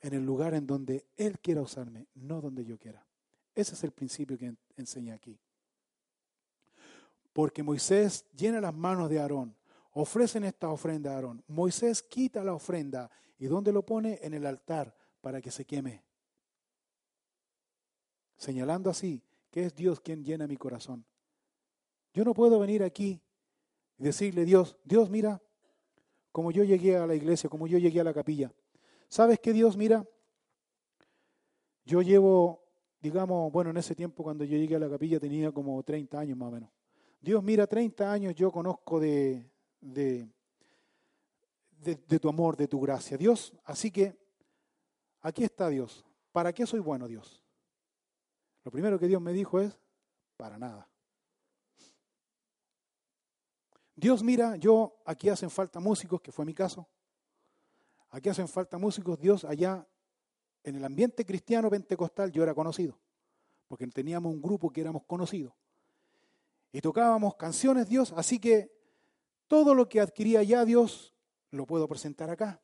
[0.00, 3.04] En el lugar en donde Él quiera usarme, no donde yo quiera.
[3.54, 5.38] Ese es el principio que enseña aquí
[7.38, 9.54] porque Moisés llena las manos de Aarón.
[9.92, 11.44] Ofrecen esta ofrenda a Aarón.
[11.46, 13.08] Moisés quita la ofrenda
[13.38, 14.18] y ¿dónde lo pone?
[14.22, 16.02] En el altar para que se queme.
[18.38, 21.04] Señalando así que es Dios quien llena mi corazón.
[22.14, 23.20] Yo no puedo venir aquí
[23.98, 25.42] y decirle, Dios, Dios, mira,
[26.32, 28.52] como yo llegué a la iglesia, como yo llegué a la capilla.
[29.08, 30.06] ¿Sabes qué, Dios, mira?
[31.84, 32.62] Yo llevo,
[33.00, 36.38] digamos, bueno, en ese tiempo cuando yo llegué a la capilla tenía como 30 años
[36.38, 36.70] más o menos.
[37.20, 40.28] Dios, mira, 30 años yo conozco de, de,
[41.80, 43.16] de, tu amor, de tu gracia.
[43.16, 44.14] Dios, así que
[45.22, 46.04] aquí está Dios.
[46.30, 47.42] ¿Para qué soy bueno, Dios?
[48.68, 49.80] Lo primero que Dios me dijo es,
[50.36, 50.86] para nada.
[53.96, 56.86] Dios, mira, yo aquí hacen falta músicos, que fue mi caso.
[58.10, 59.88] Aquí hacen falta músicos, Dios, allá
[60.64, 63.00] en el ambiente cristiano pentecostal yo era conocido,
[63.68, 65.54] porque teníamos un grupo que éramos conocidos.
[66.70, 68.70] Y tocábamos canciones Dios, así que
[69.46, 71.14] todo lo que adquiría ya Dios
[71.52, 72.60] lo puedo presentar acá.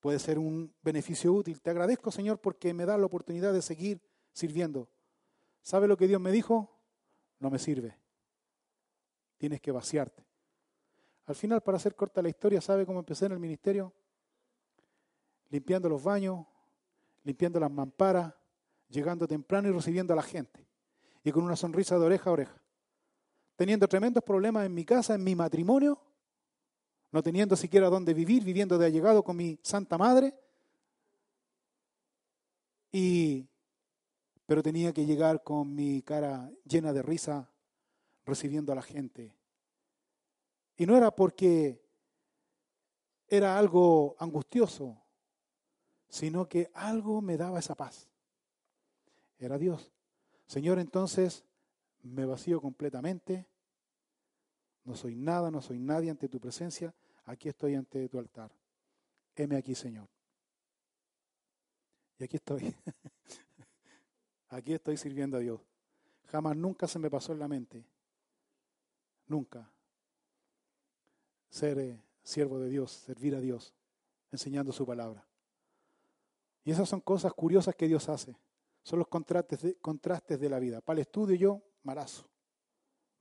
[0.00, 1.60] Puede ser un beneficio útil.
[1.60, 4.00] Te agradezco, Señor, porque me da la oportunidad de seguir
[4.34, 4.90] sirviendo.
[5.62, 6.70] ¿Sabe lo que Dios me dijo?
[7.38, 7.98] No me sirve.
[9.38, 10.26] Tienes que vaciarte.
[11.26, 13.94] Al final, para hacer corta la historia, ¿sabe cómo empecé en el ministerio?
[15.48, 16.44] Limpiando los baños,
[17.22, 18.34] limpiando las mamparas,
[18.88, 20.66] llegando temprano y recibiendo a la gente.
[21.22, 22.60] Y con una sonrisa de oreja a oreja.
[23.56, 25.98] Teniendo tremendos problemas en mi casa, en mi matrimonio,
[27.10, 30.34] no teniendo siquiera dónde vivir, viviendo de allegado con mi Santa Madre.
[32.92, 33.48] Y,
[34.46, 37.50] pero tenía que llegar con mi cara llena de risa,
[38.24, 39.34] recibiendo a la gente
[40.76, 41.80] y no era porque
[43.28, 45.00] era algo angustioso,
[46.08, 48.08] sino que algo me daba esa paz.
[49.38, 49.92] Era Dios.
[50.46, 51.44] Señor, entonces
[52.02, 53.46] me vacío completamente.
[54.84, 56.94] No soy nada, no soy nadie ante tu presencia.
[57.24, 58.50] Aquí estoy ante tu altar.
[59.34, 60.08] Heme aquí, Señor.
[62.18, 62.74] Y aquí estoy.
[64.54, 65.60] aquí estoy sirviendo a Dios.
[66.26, 67.84] Jamás nunca se me pasó en la mente.
[69.26, 69.70] Nunca
[71.54, 73.72] ser eh, siervo de Dios, servir a Dios,
[74.32, 75.24] enseñando su palabra.
[76.64, 78.36] Y esas son cosas curiosas que Dios hace.
[78.82, 80.80] Son los contrastes de, contrastes de la vida.
[80.80, 82.28] Para el estudio yo, malazo.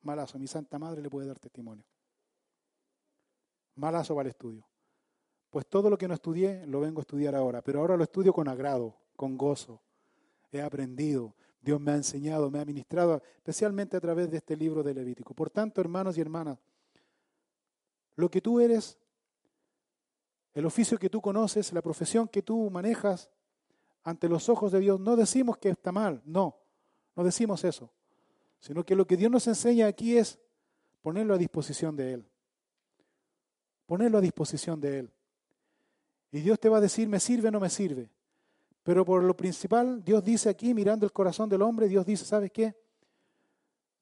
[0.02, 0.40] Malazo.
[0.40, 1.86] Mi Santa Madre le puede dar testimonio.
[3.76, 4.66] Malazo para el estudio.
[5.52, 8.34] Pues todo lo que no estudié lo vengo a estudiar ahora, pero ahora lo estudio
[8.34, 9.80] con agrado, con gozo.
[10.54, 14.84] He aprendido, Dios me ha enseñado, me ha ministrado, especialmente a través de este libro
[14.84, 15.34] de Levítico.
[15.34, 16.60] Por tanto, hermanos y hermanas,
[18.16, 18.98] lo que tú eres,
[20.54, 23.32] el oficio que tú conoces, la profesión que tú manejas
[24.04, 26.56] ante los ojos de Dios, no decimos que está mal, no,
[27.16, 27.90] no decimos eso,
[28.60, 30.38] sino que lo que Dios nos enseña aquí es
[31.02, 32.26] ponerlo a disposición de Él,
[33.88, 35.12] ponerlo a disposición de Él.
[36.32, 38.10] Y Dios te va a decir, me sirve o no me sirve.
[38.84, 42.52] Pero por lo principal, Dios dice aquí, mirando el corazón del hombre, Dios dice, ¿sabes
[42.52, 42.76] qué?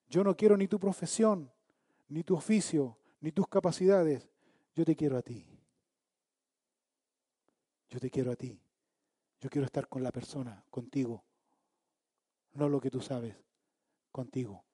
[0.08, 1.50] Yo no quiero ni tu profesión,
[2.08, 4.28] ni tu oficio, ni tus capacidades.
[4.74, 5.46] Yo te quiero a ti.
[7.88, 8.60] Yo te quiero a ti.
[9.40, 11.24] Yo quiero estar con la persona, contigo.
[12.54, 13.36] No lo que tú sabes,
[14.10, 14.64] contigo.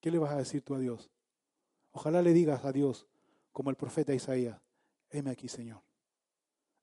[0.00, 1.10] ¿Qué le vas a decir tú a Dios?
[1.92, 3.06] Ojalá le digas a Dios,
[3.52, 4.60] como el profeta Isaías,
[5.10, 5.85] heme aquí, Señor.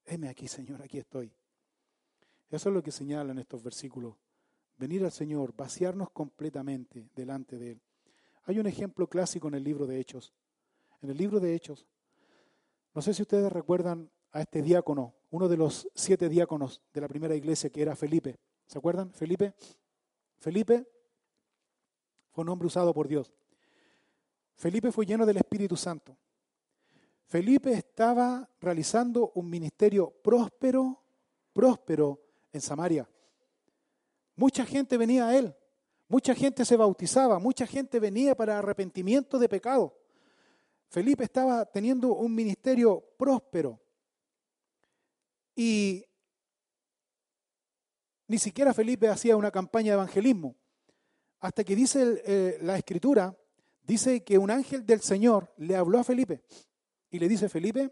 [0.05, 1.33] Heme aquí, Señor, aquí estoy.
[2.49, 4.15] Eso es lo que señalan estos versículos.
[4.77, 7.81] Venir al Señor, vaciarnos completamente delante de Él.
[8.43, 10.33] Hay un ejemplo clásico en el libro de Hechos.
[11.01, 11.87] En el libro de Hechos,
[12.93, 17.07] no sé si ustedes recuerdan a este diácono, uno de los siete diáconos de la
[17.07, 18.39] primera iglesia, que era Felipe.
[18.67, 19.11] ¿Se acuerdan?
[19.13, 19.53] Felipe.
[20.37, 20.87] Felipe
[22.31, 23.33] fue un hombre usado por Dios.
[24.55, 26.17] Felipe fue lleno del Espíritu Santo.
[27.25, 31.01] Felipe estaba realizando un ministerio próspero,
[31.51, 32.19] próspero
[32.51, 33.09] en Samaria.
[34.35, 35.55] Mucha gente venía a él.
[36.07, 39.97] Mucha gente se bautizaba, mucha gente venía para arrepentimiento de pecado.
[40.89, 43.79] Felipe estaba teniendo un ministerio próspero
[45.55, 46.05] y
[48.27, 50.55] ni siquiera Felipe hacía una campaña de evangelismo.
[51.39, 53.35] Hasta que dice eh, la escritura,
[53.81, 56.43] dice que un ángel del Señor le habló a Felipe
[57.13, 57.91] y le dice, Felipe,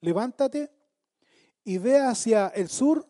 [0.00, 0.72] levántate
[1.62, 3.08] y ve hacia el sur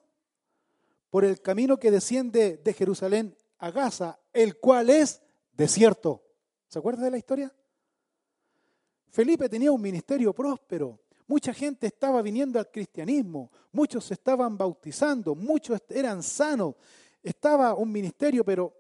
[1.09, 6.23] por el camino que desciende de Jerusalén a Gaza, el cual es desierto.
[6.69, 7.51] ¿Se acuerda de la historia?
[9.09, 11.01] Felipe tenía un ministerio próspero.
[11.27, 16.75] Mucha gente estaba viniendo al cristianismo, muchos se estaban bautizando, muchos eran sanos.
[17.23, 18.77] Estaba un ministerio, pero,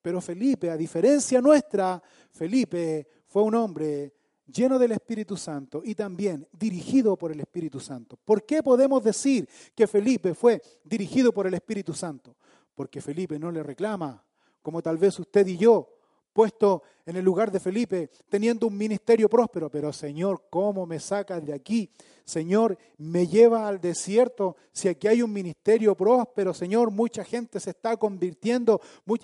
[0.00, 4.15] pero Felipe, a diferencia nuestra, Felipe fue un hombre
[4.46, 8.18] lleno del Espíritu Santo y también dirigido por el Espíritu Santo.
[8.24, 12.36] ¿Por qué podemos decir que Felipe fue dirigido por el Espíritu Santo?
[12.76, 14.22] porque Felipe no le reclama,
[14.62, 15.88] como tal vez usted y yo,
[16.32, 21.44] puesto en el lugar de Felipe, teniendo un ministerio próspero, pero Señor, ¿cómo me sacas
[21.44, 21.90] de aquí?
[22.26, 27.70] Señor, me lleva al desierto, si aquí hay un ministerio próspero, Señor, mucha gente se
[27.70, 28.80] está convirtiendo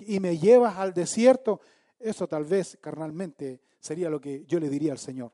[0.07, 1.61] y me llevas al desierto.
[1.99, 5.33] Eso tal vez carnalmente sería lo que yo le diría al Señor.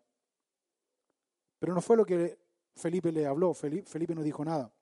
[1.59, 2.39] Pero no fue lo que
[2.75, 4.73] Felipe le habló, Felipe no dijo nada.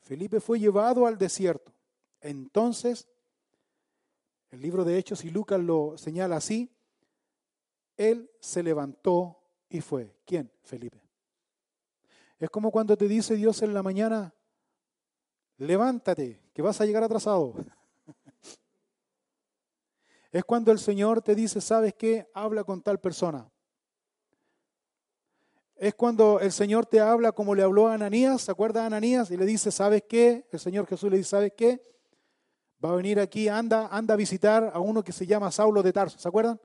[0.00, 1.72] Felipe fue llevado al desierto.
[2.20, 3.08] Entonces,
[4.50, 6.70] el libro de Hechos y Lucas lo señala así,
[7.96, 10.14] él se levantó y fue.
[10.24, 10.48] ¿Quién?
[10.62, 11.02] Felipe.
[12.38, 14.32] Es como cuando te dice Dios en la mañana,
[15.56, 17.54] levántate, que vas a llegar atrasado.
[20.36, 22.28] Es cuando el Señor te dice, ¿sabes qué?
[22.34, 23.50] Habla con tal persona.
[25.76, 29.30] Es cuando el Señor te habla como le habló a Ananías, ¿se acuerda Ananías?
[29.30, 30.46] Y le dice, ¿sabes qué?
[30.52, 31.80] El Señor Jesús le dice, ¿sabes qué?
[32.84, 35.94] Va a venir aquí, anda, anda a visitar a uno que se llama Saulo de
[35.94, 36.60] Tarso, ¿se acuerdan?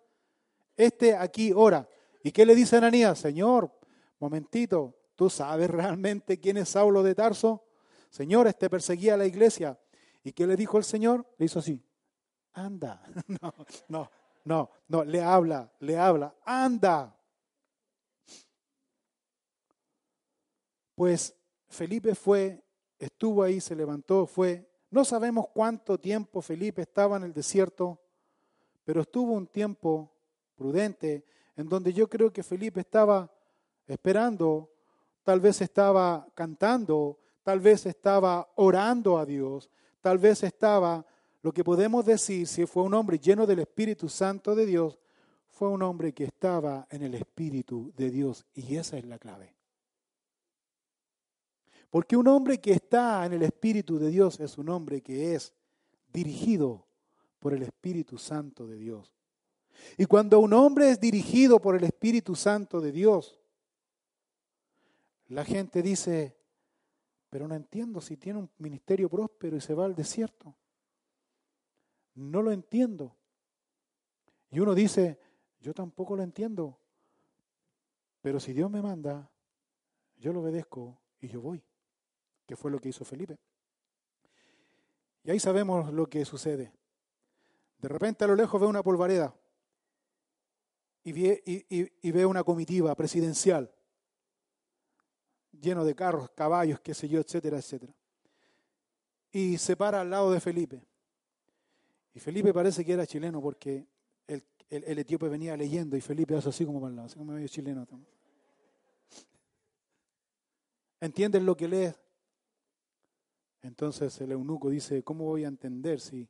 [0.76, 1.88] Este aquí ora.
[2.26, 3.20] ¿Y qué le dice Ananías?
[3.20, 3.72] Señor,
[4.20, 7.64] momentito, ¿tú sabes realmente quién es Saulo de Tarso?
[8.10, 9.80] Señor, este perseguía a la iglesia.
[10.26, 11.26] ¿Y qué le dijo el Señor?
[11.38, 11.82] Le hizo así,
[12.54, 13.02] anda.
[13.40, 13.54] No,
[13.88, 14.10] no,
[14.44, 17.16] no, no, le habla, le habla, anda.
[20.96, 21.36] Pues
[21.70, 22.64] Felipe fue,
[23.00, 24.68] estuvo ahí, se levantó, fue.
[24.90, 28.00] No sabemos cuánto tiempo Felipe estaba en el desierto,
[28.84, 30.12] pero estuvo un tiempo
[30.56, 31.26] prudente
[31.56, 33.32] en donde yo creo que Felipe estaba
[33.88, 34.70] esperando,
[35.24, 39.70] tal vez estaba cantando, tal vez estaba orando a Dios,
[40.02, 41.06] tal vez estaba,
[41.42, 45.00] lo que podemos decir, si fue un hombre lleno del Espíritu Santo de Dios,
[45.50, 48.46] fue un hombre que estaba en el Espíritu de Dios.
[48.54, 49.56] Y esa es la clave.
[51.90, 55.54] Porque un hombre que está en el Espíritu de Dios es un hombre que es
[56.14, 56.86] dirigido
[57.40, 59.12] por el Espíritu Santo de Dios.
[59.98, 63.40] Y cuando un hombre es dirigido por el Espíritu Santo de Dios,
[65.28, 66.38] la gente dice,
[67.30, 70.56] pero no entiendo si tiene un ministerio próspero y se va al desierto.
[72.16, 73.16] No lo entiendo.
[74.50, 75.20] Y uno dice,
[75.60, 76.78] yo tampoco lo entiendo,
[78.22, 79.32] pero si Dios me manda,
[80.18, 81.64] yo lo obedezco y yo voy
[82.52, 83.40] que fue lo que hizo Felipe.
[85.24, 86.74] Y ahí sabemos lo que sucede.
[87.78, 89.34] De repente a lo lejos ve una polvareda
[91.02, 93.74] y ve, y, ve una comitiva presidencial
[95.62, 97.96] lleno de carros, caballos, qué sé yo, etcétera, etcétera.
[99.32, 100.86] Y se para al lado de Felipe.
[102.14, 103.88] Y Felipe parece que era chileno porque
[104.28, 107.34] el, el, etíope venía leyendo y Felipe hace así como para el lado, así como
[107.34, 107.88] medio chileno.
[111.00, 111.92] ¿Entienden lo que lee?
[113.64, 116.28] Entonces el eunuco dice, ¿cómo voy a entender si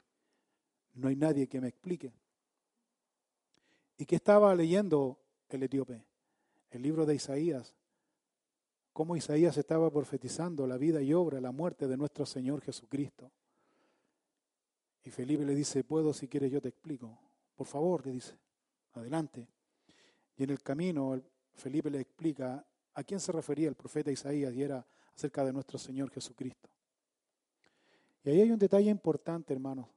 [0.94, 2.14] no hay nadie que me explique?
[3.98, 5.20] ¿Y qué estaba leyendo
[5.50, 6.04] el etíope?
[6.72, 7.76] El libro de Isaías.
[8.94, 13.32] Cómo Isaías estaba profetizando la vida y obra, la muerte de nuestro Señor Jesucristo.
[15.04, 17.18] Y Felipe le dice, puedo si quieres yo te explico.
[17.56, 18.38] Por favor, le dice,
[18.94, 19.48] adelante.
[20.38, 21.22] Y en el camino
[21.54, 24.86] Felipe le explica a quién se refería el profeta Isaías y era
[25.16, 26.70] acerca de nuestro Señor Jesucristo.
[28.24, 29.88] Y ahí hay un detalle importante, hermanos.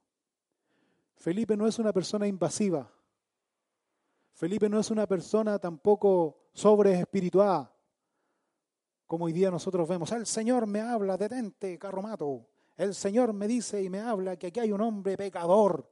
[1.17, 2.91] Felipe no es una persona invasiva.
[4.33, 7.71] Felipe no es una persona tampoco sobre espiritual,
[9.07, 10.11] como hoy día nosotros vemos.
[10.11, 12.45] El Señor me habla, detente, carromato.
[12.77, 15.89] El Señor me dice y me habla que aquí hay un hombre pecador.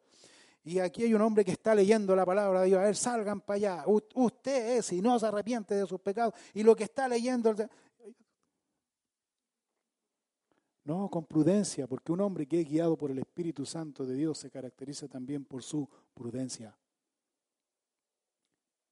[0.66, 2.80] Y aquí hay un hombre que está leyendo la palabra de Dios.
[2.80, 3.84] A ver, salgan para allá.
[3.88, 6.34] usted es y no se arrepiente de sus pecados.
[6.54, 7.54] Y lo que está leyendo,
[10.86, 14.38] no, con prudencia, porque un hombre que es guiado por el Espíritu Santo de Dios
[14.38, 16.78] se caracteriza también por su prudencia.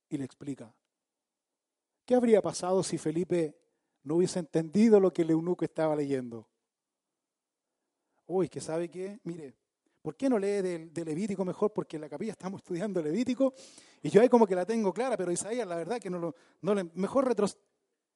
[0.10, 0.74] Y le explica,
[2.06, 3.58] ¿qué habría pasado si Felipe
[4.04, 6.51] no hubiese entendido lo que el eunuco estaba leyendo?
[8.28, 9.54] Uy, que sabe qué, mire,
[10.02, 11.72] ¿por qué no lee del, Levítico mejor?
[11.74, 13.54] Porque en la capilla estamos estudiando Levítico
[14.02, 16.36] y yo ahí como que la tengo clara, pero Isaías la verdad que no lo,
[16.62, 17.58] no mejor retros...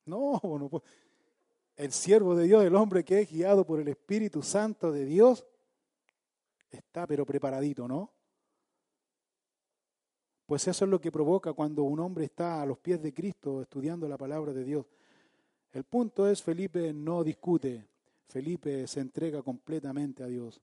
[0.05, 0.83] No, no,
[1.75, 5.45] el siervo de Dios, el hombre que es guiado por el Espíritu Santo de Dios,
[6.69, 8.13] está pero preparadito, ¿no?
[10.45, 13.61] Pues eso es lo que provoca cuando un hombre está a los pies de Cristo
[13.61, 14.85] estudiando la palabra de Dios.
[15.71, 17.87] El punto es, Felipe no discute,
[18.28, 20.61] Felipe se entrega completamente a Dios.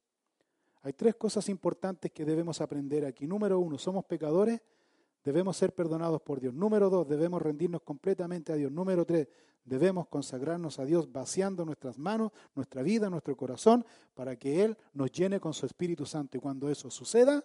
[0.82, 3.26] Hay tres cosas importantes que debemos aprender aquí.
[3.26, 4.60] Número uno, somos pecadores,
[5.24, 6.52] debemos ser perdonados por Dios.
[6.54, 8.72] Número dos, debemos rendirnos completamente a Dios.
[8.72, 9.28] Número tres,
[9.64, 13.84] Debemos consagrarnos a Dios vaciando nuestras manos, nuestra vida, nuestro corazón,
[14.14, 16.36] para que Él nos llene con su Espíritu Santo.
[16.36, 17.44] Y cuando eso suceda,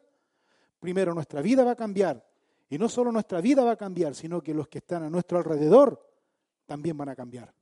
[0.80, 2.26] primero nuestra vida va a cambiar.
[2.70, 5.38] Y no solo nuestra vida va a cambiar, sino que los que están a nuestro
[5.38, 6.04] alrededor
[6.66, 7.54] también van a cambiar.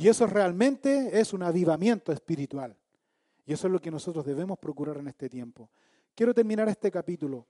[0.00, 2.74] Y eso realmente es un avivamiento espiritual.
[3.44, 5.68] Y eso es lo que nosotros debemos procurar en este tiempo.
[6.14, 7.46] Quiero terminar este capítulo,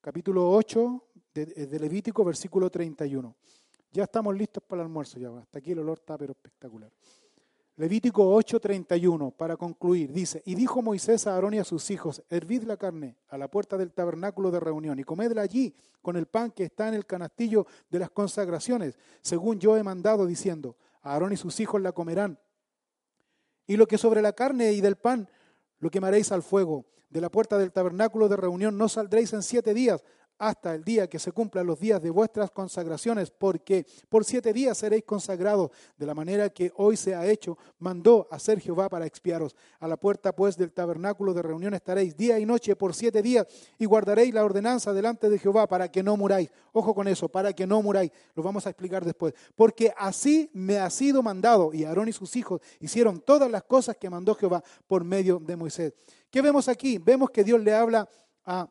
[0.00, 1.04] capítulo 8
[1.34, 3.36] de, de Levítico, versículo 31.
[3.92, 6.90] Ya estamos listos para el almuerzo, ya Hasta aquí el olor está pero espectacular.
[7.76, 12.64] Levítico 8:31, para concluir, dice, y dijo Moisés a Aarón y a sus hijos, hervid
[12.64, 16.50] la carne a la puerta del tabernáculo de reunión y comedla allí con el pan
[16.50, 21.36] que está en el canastillo de las consagraciones, según yo he mandado, diciendo, Aarón y
[21.36, 22.38] sus hijos la comerán.
[23.66, 25.28] Y lo que sobre la carne y del pan
[25.78, 26.86] lo quemaréis al fuego.
[27.10, 30.04] De la puerta del tabernáculo de reunión no saldréis en siete días,
[30.38, 34.78] hasta el día que se cumplan los días de vuestras consagraciones, porque por siete días
[34.78, 39.56] seréis consagrados, de la manera que hoy se ha hecho, mandó hacer Jehová para expiaros.
[39.80, 43.46] A la puerta pues del tabernáculo de reunión estaréis día y noche por siete días,
[43.78, 46.50] y guardaréis la ordenanza delante de Jehová para que no muráis.
[46.72, 48.12] Ojo con eso, para que no muráis.
[48.34, 49.34] Lo vamos a explicar después.
[49.56, 53.96] Porque así me ha sido mandado, y Aarón y sus hijos hicieron todas las cosas
[53.96, 55.92] que mandó Jehová por medio de Moisés.
[56.30, 56.98] ¿Qué vemos aquí?
[56.98, 58.08] Vemos que Dios le habla
[58.44, 58.68] a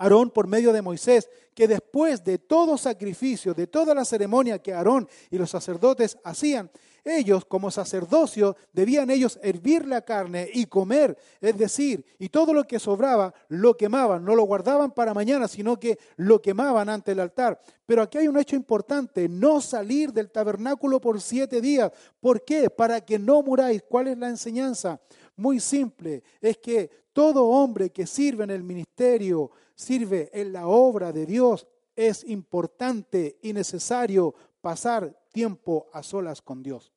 [0.00, 4.72] Aarón por medio de Moisés, que después de todo sacrificio, de toda la ceremonia que
[4.72, 6.70] Aarón y los sacerdotes hacían,
[7.04, 12.64] ellos como sacerdocio debían ellos hervir la carne y comer, es decir, y todo lo
[12.66, 17.20] que sobraba lo quemaban, no lo guardaban para mañana, sino que lo quemaban ante el
[17.20, 17.60] altar.
[17.84, 21.90] Pero aquí hay un hecho importante, no salir del tabernáculo por siete días.
[22.20, 22.70] ¿Por qué?
[22.70, 23.82] Para que no muráis.
[23.82, 25.00] ¿Cuál es la enseñanza?
[25.40, 31.12] Muy simple, es que todo hombre que sirve en el ministerio, sirve en la obra
[31.12, 31.66] de Dios,
[31.96, 36.92] es importante y necesario pasar tiempo a solas con Dios.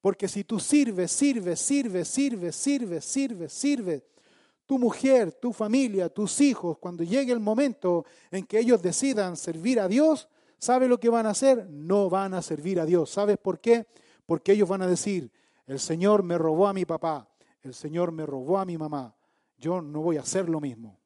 [0.00, 4.02] Porque si tú sirves, sirves, sirves, sirves, sirves, sirves, sirves,
[4.64, 9.80] tu mujer, tu familia, tus hijos, cuando llegue el momento en que ellos decidan servir
[9.80, 10.28] a Dios,
[10.58, 11.66] ¿sabe lo que van a hacer?
[11.68, 13.10] No van a servir a Dios.
[13.10, 13.88] ¿Sabes por qué?
[14.26, 15.32] Porque ellos van a decir,
[15.66, 17.28] el Señor me robó a mi papá,
[17.62, 19.14] el Señor me robó a mi mamá,
[19.56, 20.98] yo no voy a hacer lo mismo.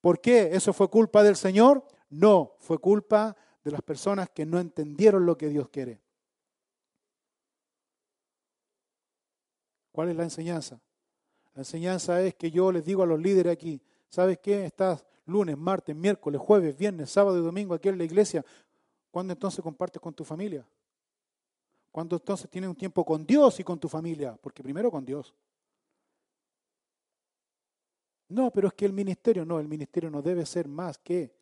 [0.00, 0.50] ¿Por qué?
[0.52, 1.84] ¿Eso fue culpa del Señor?
[2.08, 6.00] No, fue culpa de las personas que no entendieron lo que Dios quiere.
[9.92, 10.80] ¿Cuál es la enseñanza?
[11.54, 14.64] La enseñanza es que yo les digo a los líderes aquí, ¿sabes qué?
[14.64, 18.44] Estás lunes, martes, miércoles, jueves, viernes, sábado y domingo aquí en la iglesia.
[19.10, 20.66] ¿Cuándo entonces compartes con tu familia?
[21.90, 24.38] ¿Cuándo entonces tienes un tiempo con Dios y con tu familia?
[24.40, 25.34] Porque primero con Dios.
[28.28, 31.34] No, pero es que el ministerio, no, el ministerio no debe ser más que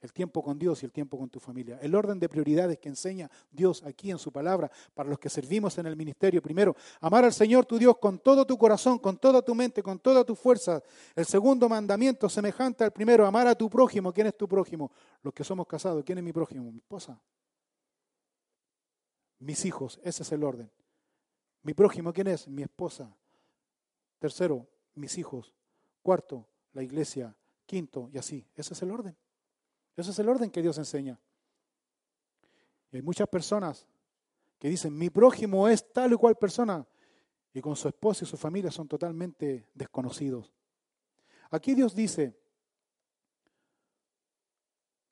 [0.00, 1.78] el tiempo con Dios y el tiempo con tu familia.
[1.80, 5.78] El orden de prioridades que enseña Dios aquí en su palabra para los que servimos
[5.78, 6.42] en el ministerio.
[6.42, 10.00] Primero, amar al Señor tu Dios con todo tu corazón, con toda tu mente, con
[10.00, 10.82] toda tu fuerza.
[11.14, 14.12] El segundo mandamiento, semejante al primero, amar a tu prójimo.
[14.12, 14.90] ¿Quién es tu prójimo?
[15.22, 16.02] Los que somos casados.
[16.04, 16.72] ¿Quién es mi prójimo?
[16.72, 17.16] Mi esposa.
[19.42, 20.00] Mis hijos.
[20.04, 20.70] Ese es el orden.
[21.62, 22.46] Mi prójimo, ¿quién es?
[22.46, 23.12] Mi esposa.
[24.20, 25.52] Tercero, mis hijos.
[26.00, 27.36] Cuarto, la iglesia.
[27.66, 28.46] Quinto, y así.
[28.54, 29.16] Ese es el orden.
[29.96, 31.20] Ese es el orden que Dios enseña.
[32.92, 33.88] Y hay muchas personas
[34.60, 36.86] que dicen, mi prójimo es tal y cual persona,
[37.52, 40.52] y con su esposa y su familia son totalmente desconocidos.
[41.50, 42.38] Aquí Dios dice,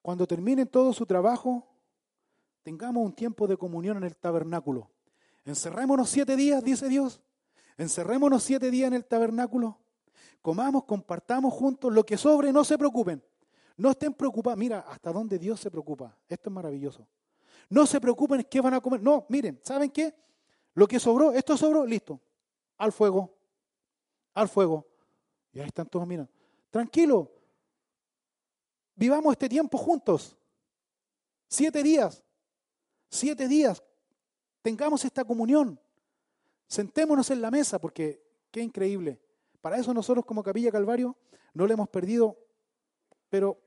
[0.02, 1.66] cuando terminen todo su trabajo,
[2.62, 4.90] tengamos un tiempo de comunión en el tabernáculo.
[5.44, 7.20] Encerrémonos siete días, dice Dios.
[7.76, 9.78] Encerrémonos siete días en el tabernáculo
[10.42, 13.22] comamos, compartamos juntos, lo que sobre, no se preocupen.
[13.76, 14.58] No estén preocupados.
[14.58, 16.16] Mira, hasta dónde Dios se preocupa.
[16.28, 17.06] Esto es maravilloso.
[17.68, 19.02] No se preocupen qué van a comer.
[19.02, 20.14] No, miren, ¿saben qué?
[20.74, 22.20] Lo que sobró, esto sobró, listo.
[22.76, 23.34] Al fuego.
[24.34, 24.86] Al fuego.
[25.52, 26.30] Y ahí están todos mirando.
[26.70, 27.32] Tranquilo.
[28.94, 30.36] Vivamos este tiempo juntos.
[31.48, 32.22] Siete días.
[33.10, 33.82] Siete días.
[34.62, 35.78] Tengamos esta comunión.
[36.66, 39.20] Sentémonos en la mesa porque qué increíble.
[39.60, 41.16] Para eso nosotros como Capilla Calvario
[41.52, 42.38] no le hemos perdido,
[43.28, 43.60] pero,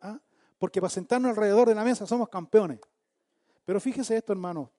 [0.00, 0.20] ¿ah?
[0.58, 2.80] porque para sentarnos alrededor de la mesa somos campeones.
[3.64, 4.72] Pero fíjese esto, hermano.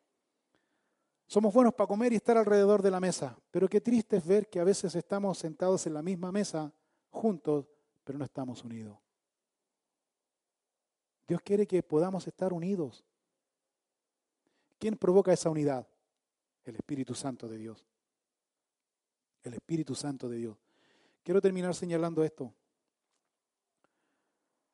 [1.26, 4.50] Somos buenos para comer y estar alrededor de la mesa, pero qué triste es ver
[4.50, 6.74] que a veces estamos sentados en la misma mesa
[7.10, 7.68] juntos,
[8.04, 8.98] pero no estamos unidos.
[11.26, 13.06] Dios quiere que podamos estar unidos.
[14.82, 15.88] ¿Quién provoca esa unidad?
[16.66, 17.88] El Espíritu Santo de Dios
[19.44, 20.58] el Espíritu Santo de Dios.
[21.24, 22.54] Quiero terminar señalando esto.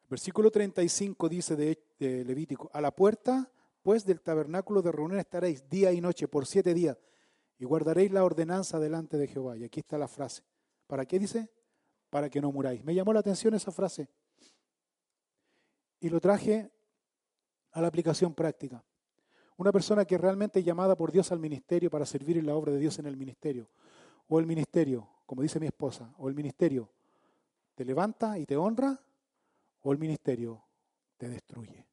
[0.09, 3.51] Versículo 35 dice de, Levítico, a la puerta
[3.81, 6.97] pues del tabernáculo de reunión estaréis día y noche por siete días
[7.57, 9.57] y guardaréis la ordenanza delante de Jehová.
[9.57, 10.43] Y aquí está la frase.
[10.87, 11.49] ¿Para qué dice?
[12.09, 12.83] Para que no muráis.
[12.83, 14.09] Me llamó la atención esa frase.
[15.99, 16.69] Y lo traje
[17.71, 18.83] a la aplicación práctica.
[19.57, 22.71] Una persona que realmente es llamada por Dios al ministerio para servir en la obra
[22.71, 23.67] de Dios en el ministerio
[24.29, 26.89] o el ministerio, como dice mi esposa, o el ministerio
[27.75, 28.99] te levanta y te honra,
[29.81, 30.63] o el ministerio
[31.17, 31.85] te destruye.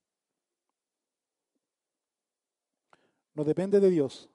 [3.35, 4.29] No depende de Dios,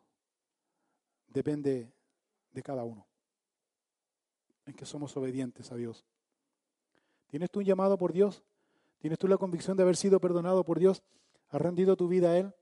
[1.27, 1.91] depende
[2.51, 3.05] de cada uno.
[4.65, 6.05] En que somos obedientes a Dios.
[7.27, 8.43] ¿Tienes tú un llamado por Dios?
[8.99, 11.01] ¿Tienes tú la convicción de haber sido perdonado por Dios?
[11.49, 12.53] ¿Has rendido tu vida a Él?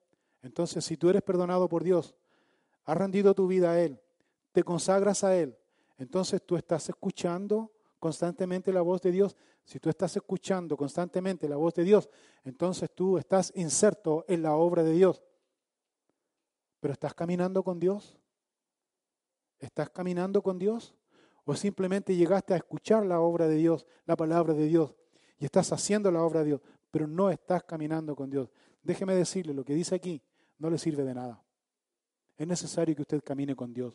[0.47, 2.15] Entonces, si tú eres perdonado por Dios,
[2.85, 3.99] has rendido tu vida a Él,
[4.53, 5.57] te consagras a Él,
[5.97, 9.35] entonces tú estás escuchando constantemente la voz de Dios.
[9.65, 12.09] Si tú estás escuchando constantemente la voz de Dios,
[12.45, 15.21] entonces tú estás inserto en la obra de Dios.
[16.79, 18.17] Pero ¿estás caminando con Dios?
[19.59, 20.95] ¿Estás caminando con Dios?
[21.43, 24.95] ¿O simplemente llegaste a escuchar la obra de Dios, la palabra de Dios,
[25.39, 28.49] y estás haciendo la obra de Dios, pero no estás caminando con Dios?
[28.81, 30.21] Déjeme decirle, lo que dice aquí
[30.59, 31.43] no le sirve de nada.
[32.37, 33.93] Es necesario que usted camine con Dios.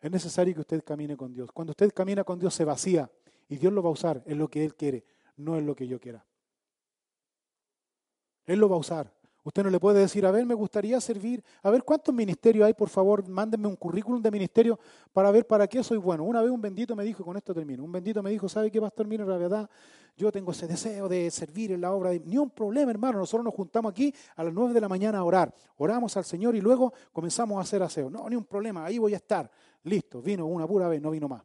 [0.00, 1.50] Es necesario que usted camine con Dios.
[1.52, 3.10] Cuando usted camina con Dios se vacía
[3.48, 5.04] y Dios lo va a usar en lo que Él quiere,
[5.36, 6.24] no en lo que yo quiera.
[8.44, 9.12] Él lo va a usar.
[9.44, 12.72] Usted no le puede decir, a ver, me gustaría servir, a ver cuántos ministerios hay,
[12.72, 14.78] por favor, mándenme un currículum de ministerio
[15.12, 16.24] para ver para qué soy bueno.
[16.24, 18.80] Una vez un bendito me dijo, con esto termino, un bendito me dijo, ¿sabe qué,
[18.80, 19.06] pastor?
[19.06, 19.68] Mira, la verdad,
[20.16, 22.08] yo tengo ese deseo de servir en la obra.
[22.10, 22.20] De...
[22.20, 25.24] Ni un problema, hermano, nosotros nos juntamos aquí a las nueve de la mañana a
[25.24, 28.08] orar, oramos al Señor y luego comenzamos a hacer aseo.
[28.08, 29.50] No, ni un problema, ahí voy a estar.
[29.82, 31.42] Listo, vino una pura vez, no vino más.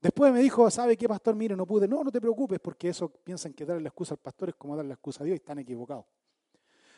[0.00, 1.36] Después me dijo, ¿sabe qué, pastor?
[1.36, 1.86] Mire, no pude.
[1.86, 4.74] No, no te preocupes, porque eso piensan que darle la excusa al pastor es como
[4.74, 6.06] darle la excusa a Dios y están equivocados.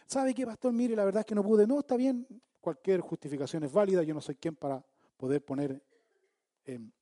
[0.07, 0.73] ¿Sabe qué, pastor?
[0.73, 1.67] Mire, la verdad es que no pude.
[1.67, 2.27] No, está bien,
[2.61, 4.03] cualquier justificación es válida.
[4.03, 4.85] Yo no soy quien para
[5.17, 5.83] poder poner
[6.65, 6.93] en,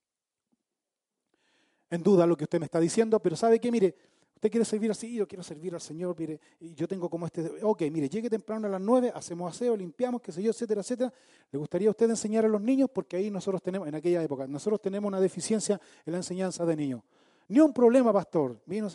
[2.02, 3.70] duda lo que usted me está diciendo, pero ¿sabe qué?
[3.70, 3.94] Mire,
[4.34, 7.62] usted quiere servir así, yo quiero servir al Señor, mire, y yo tengo como este,
[7.62, 11.12] ok, mire, llegue temprano a las nueve, hacemos aseo, limpiamos, qué sé yo, etcétera, etcétera.
[11.50, 12.88] ¿Le gustaría a usted enseñar a los niños?
[12.92, 16.76] Porque ahí nosotros tenemos, en aquella época, nosotros tenemos una deficiencia en la enseñanza de
[16.76, 17.02] niños.
[17.48, 18.60] Ni un problema, pastor.
[18.64, 18.88] Vino,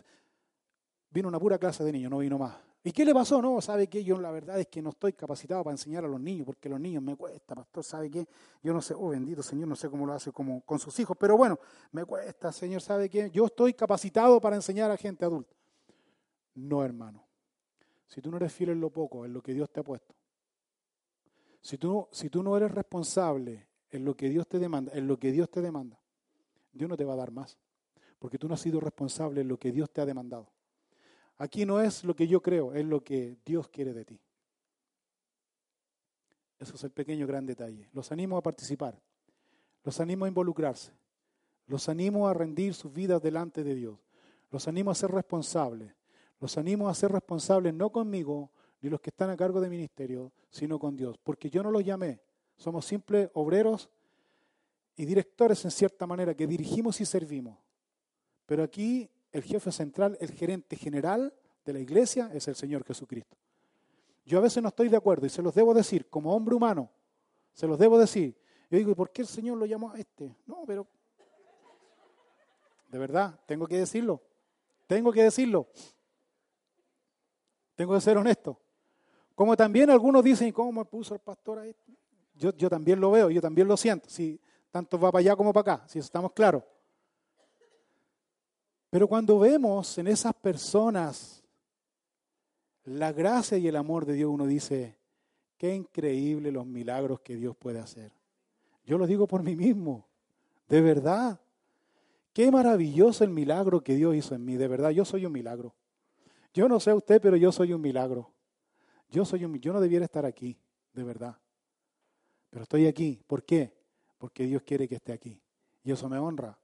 [1.11, 2.66] vino una pura clase de niños, no vino más.
[2.87, 3.41] ¿Y qué le pasó?
[3.41, 4.01] No, ¿sabe qué?
[4.01, 6.79] Yo la verdad es que no estoy capacitado para enseñar a los niños, porque los
[6.79, 8.25] niños me cuesta, pastor, ¿sabe qué?
[8.63, 11.17] Yo no sé, oh bendito Señor, no sé cómo lo hace como con sus hijos,
[11.19, 11.59] pero bueno,
[11.91, 13.29] me cuesta, Señor, ¿sabe qué?
[13.29, 15.53] Yo estoy capacitado para enseñar a gente adulta.
[16.55, 17.25] No, hermano.
[18.07, 20.15] Si tú no eres fiel en lo poco, en lo que Dios te ha puesto,
[21.59, 25.19] si tú, si tú no eres responsable en lo que Dios te demanda, en lo
[25.19, 25.99] que Dios te demanda,
[26.71, 27.57] Dios no te va a dar más,
[28.17, 30.47] porque tú no has sido responsable en lo que Dios te ha demandado.
[31.37, 34.19] Aquí no es lo que yo creo, es lo que Dios quiere de ti.
[36.59, 37.87] Eso es el pequeño gran detalle.
[37.93, 38.99] Los animo a participar,
[39.83, 40.91] los animo a involucrarse,
[41.67, 43.99] los animo a rendir sus vidas delante de Dios,
[44.49, 45.93] los animo a ser responsables,
[46.39, 48.51] los animo a ser responsables no conmigo
[48.81, 51.83] ni los que están a cargo de ministerio, sino con Dios, porque yo no los
[51.83, 52.21] llamé,
[52.55, 53.89] somos simples obreros
[54.95, 57.59] y directores en cierta manera que dirigimos y servimos.
[58.47, 61.33] Pero aquí el jefe central, el gerente general
[61.63, 63.37] de la iglesia es el Señor Jesucristo.
[64.25, 66.89] Yo a veces no estoy de acuerdo y se los debo decir, como hombre humano,
[67.53, 68.35] se los debo decir.
[68.69, 70.35] Yo digo, ¿y por qué el Señor lo llamó a este?
[70.45, 70.87] No, pero...
[72.89, 74.21] De verdad, tengo que decirlo.
[74.87, 75.67] Tengo que decirlo.
[77.75, 78.59] Tengo que ser honesto.
[79.35, 81.93] Como también algunos dicen, ¿cómo me puso el pastor a este?
[82.33, 84.09] Yo, yo también lo veo, yo también lo siento.
[84.09, 84.39] Si
[84.71, 86.63] tanto va para allá como para acá, si estamos claros.
[88.89, 91.43] Pero cuando vemos en esas personas
[92.85, 94.97] la gracia y el amor de Dios, uno dice,
[95.57, 98.13] qué increíble los milagros que Dios puede hacer.
[98.85, 100.07] Yo lo digo por mí mismo,
[100.69, 101.41] de verdad.
[102.31, 105.75] Qué maravilloso el milagro que Dios hizo en mí, de verdad, yo soy un milagro.
[106.53, 108.31] Yo no sé usted, pero yo soy un milagro.
[109.09, 110.57] Yo soy un yo no debiera estar aquí,
[110.93, 111.37] de verdad.
[112.49, 113.75] Pero estoy aquí, ¿por qué?
[114.17, 115.41] Porque Dios quiere que esté aquí.
[115.83, 116.57] Y eso me honra.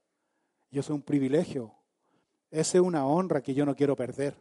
[0.70, 1.74] Y eso es un privilegio
[2.54, 4.36] esa es una honra que yo no quiero perder.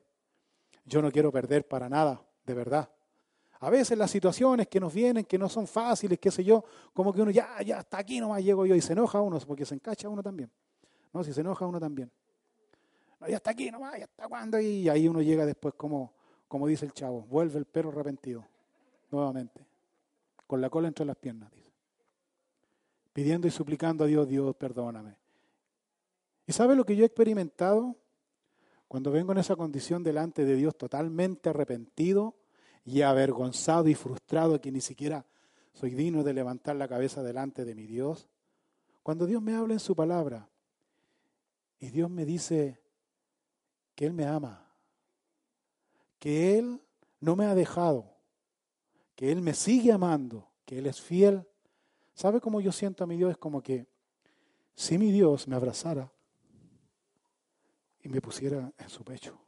[0.85, 2.87] Yo no quiero perder para nada, de verdad.
[3.59, 6.63] A veces las situaciones que nos vienen, que no son fáciles, qué sé yo,
[6.93, 9.65] como que uno ya, ya hasta aquí nomás llego yo y se enoja uno, porque
[9.65, 10.51] se encacha uno también.
[11.11, 12.11] No, si se enoja uno también.
[13.19, 16.13] No, ya está aquí nomás, ya está cuando, y ahí uno llega después como,
[16.47, 18.45] como dice el chavo, vuelve el perro arrepentido,
[19.09, 19.65] nuevamente,
[20.45, 21.71] con la cola entre las piernas, dice.
[23.11, 25.15] Pidiendo y suplicando a Dios, Dios, perdóname.
[26.45, 27.95] ¿Y sabe lo que yo he experimentado?
[28.93, 32.35] Cuando vengo en esa condición delante de Dios totalmente arrepentido
[32.85, 35.25] y avergonzado y frustrado que ni siquiera
[35.73, 38.27] soy digno de levantar la cabeza delante de mi Dios,
[39.01, 40.47] cuando Dios me habla en su palabra
[41.79, 42.79] y Dios me dice
[43.95, 44.63] que Él me ama,
[46.19, 46.79] que Él
[47.19, 48.13] no me ha dejado,
[49.15, 51.47] que Él me sigue amando, que Él es fiel,
[52.13, 53.31] ¿sabe cómo yo siento a mi Dios?
[53.31, 53.87] Es como que
[54.75, 56.12] si mi Dios me abrazara,
[58.03, 59.39] y me pusiera en su pecho.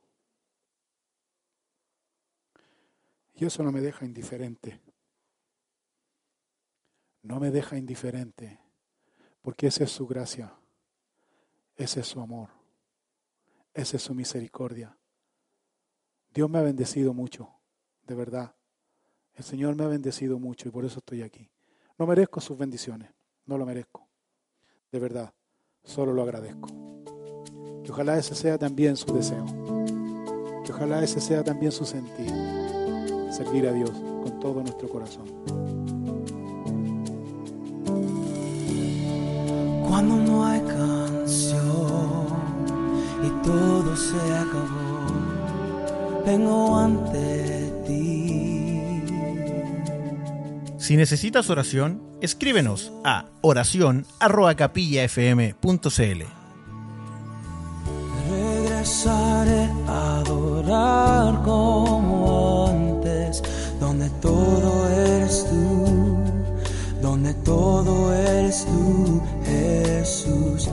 [3.36, 4.82] Y eso no me deja indiferente.
[7.26, 8.60] no me deja indiferente,
[9.41, 10.56] porque esa es su gracia,
[11.76, 12.49] ese es su amor,
[13.73, 14.95] esa es su misericordia.
[16.32, 17.49] Dios me ha bendecido mucho,
[18.03, 18.56] de verdad.
[19.34, 21.49] El Señor me ha bendecido mucho y por eso estoy aquí.
[21.98, 23.11] No merezco sus bendiciones,
[23.45, 24.07] no lo merezco.
[24.91, 25.34] De verdad,
[25.84, 27.05] solo lo agradezco.
[27.85, 29.45] Y ojalá ese sea también su deseo.
[30.65, 32.31] Que ojalá ese sea también su sentir.
[33.31, 35.25] Servir a Dios con todo nuestro corazón.
[39.87, 42.25] Cuando no hay canción
[43.23, 45.05] y todo se acabó,
[46.25, 48.81] vengo ante ti.
[50.77, 56.34] Si necesitas oración, escríbenos a oración@capillafm.cl.
[61.43, 63.41] como antes,
[63.80, 66.18] donde todo eres tú,
[67.02, 70.69] donde todo eres tú, Jesús.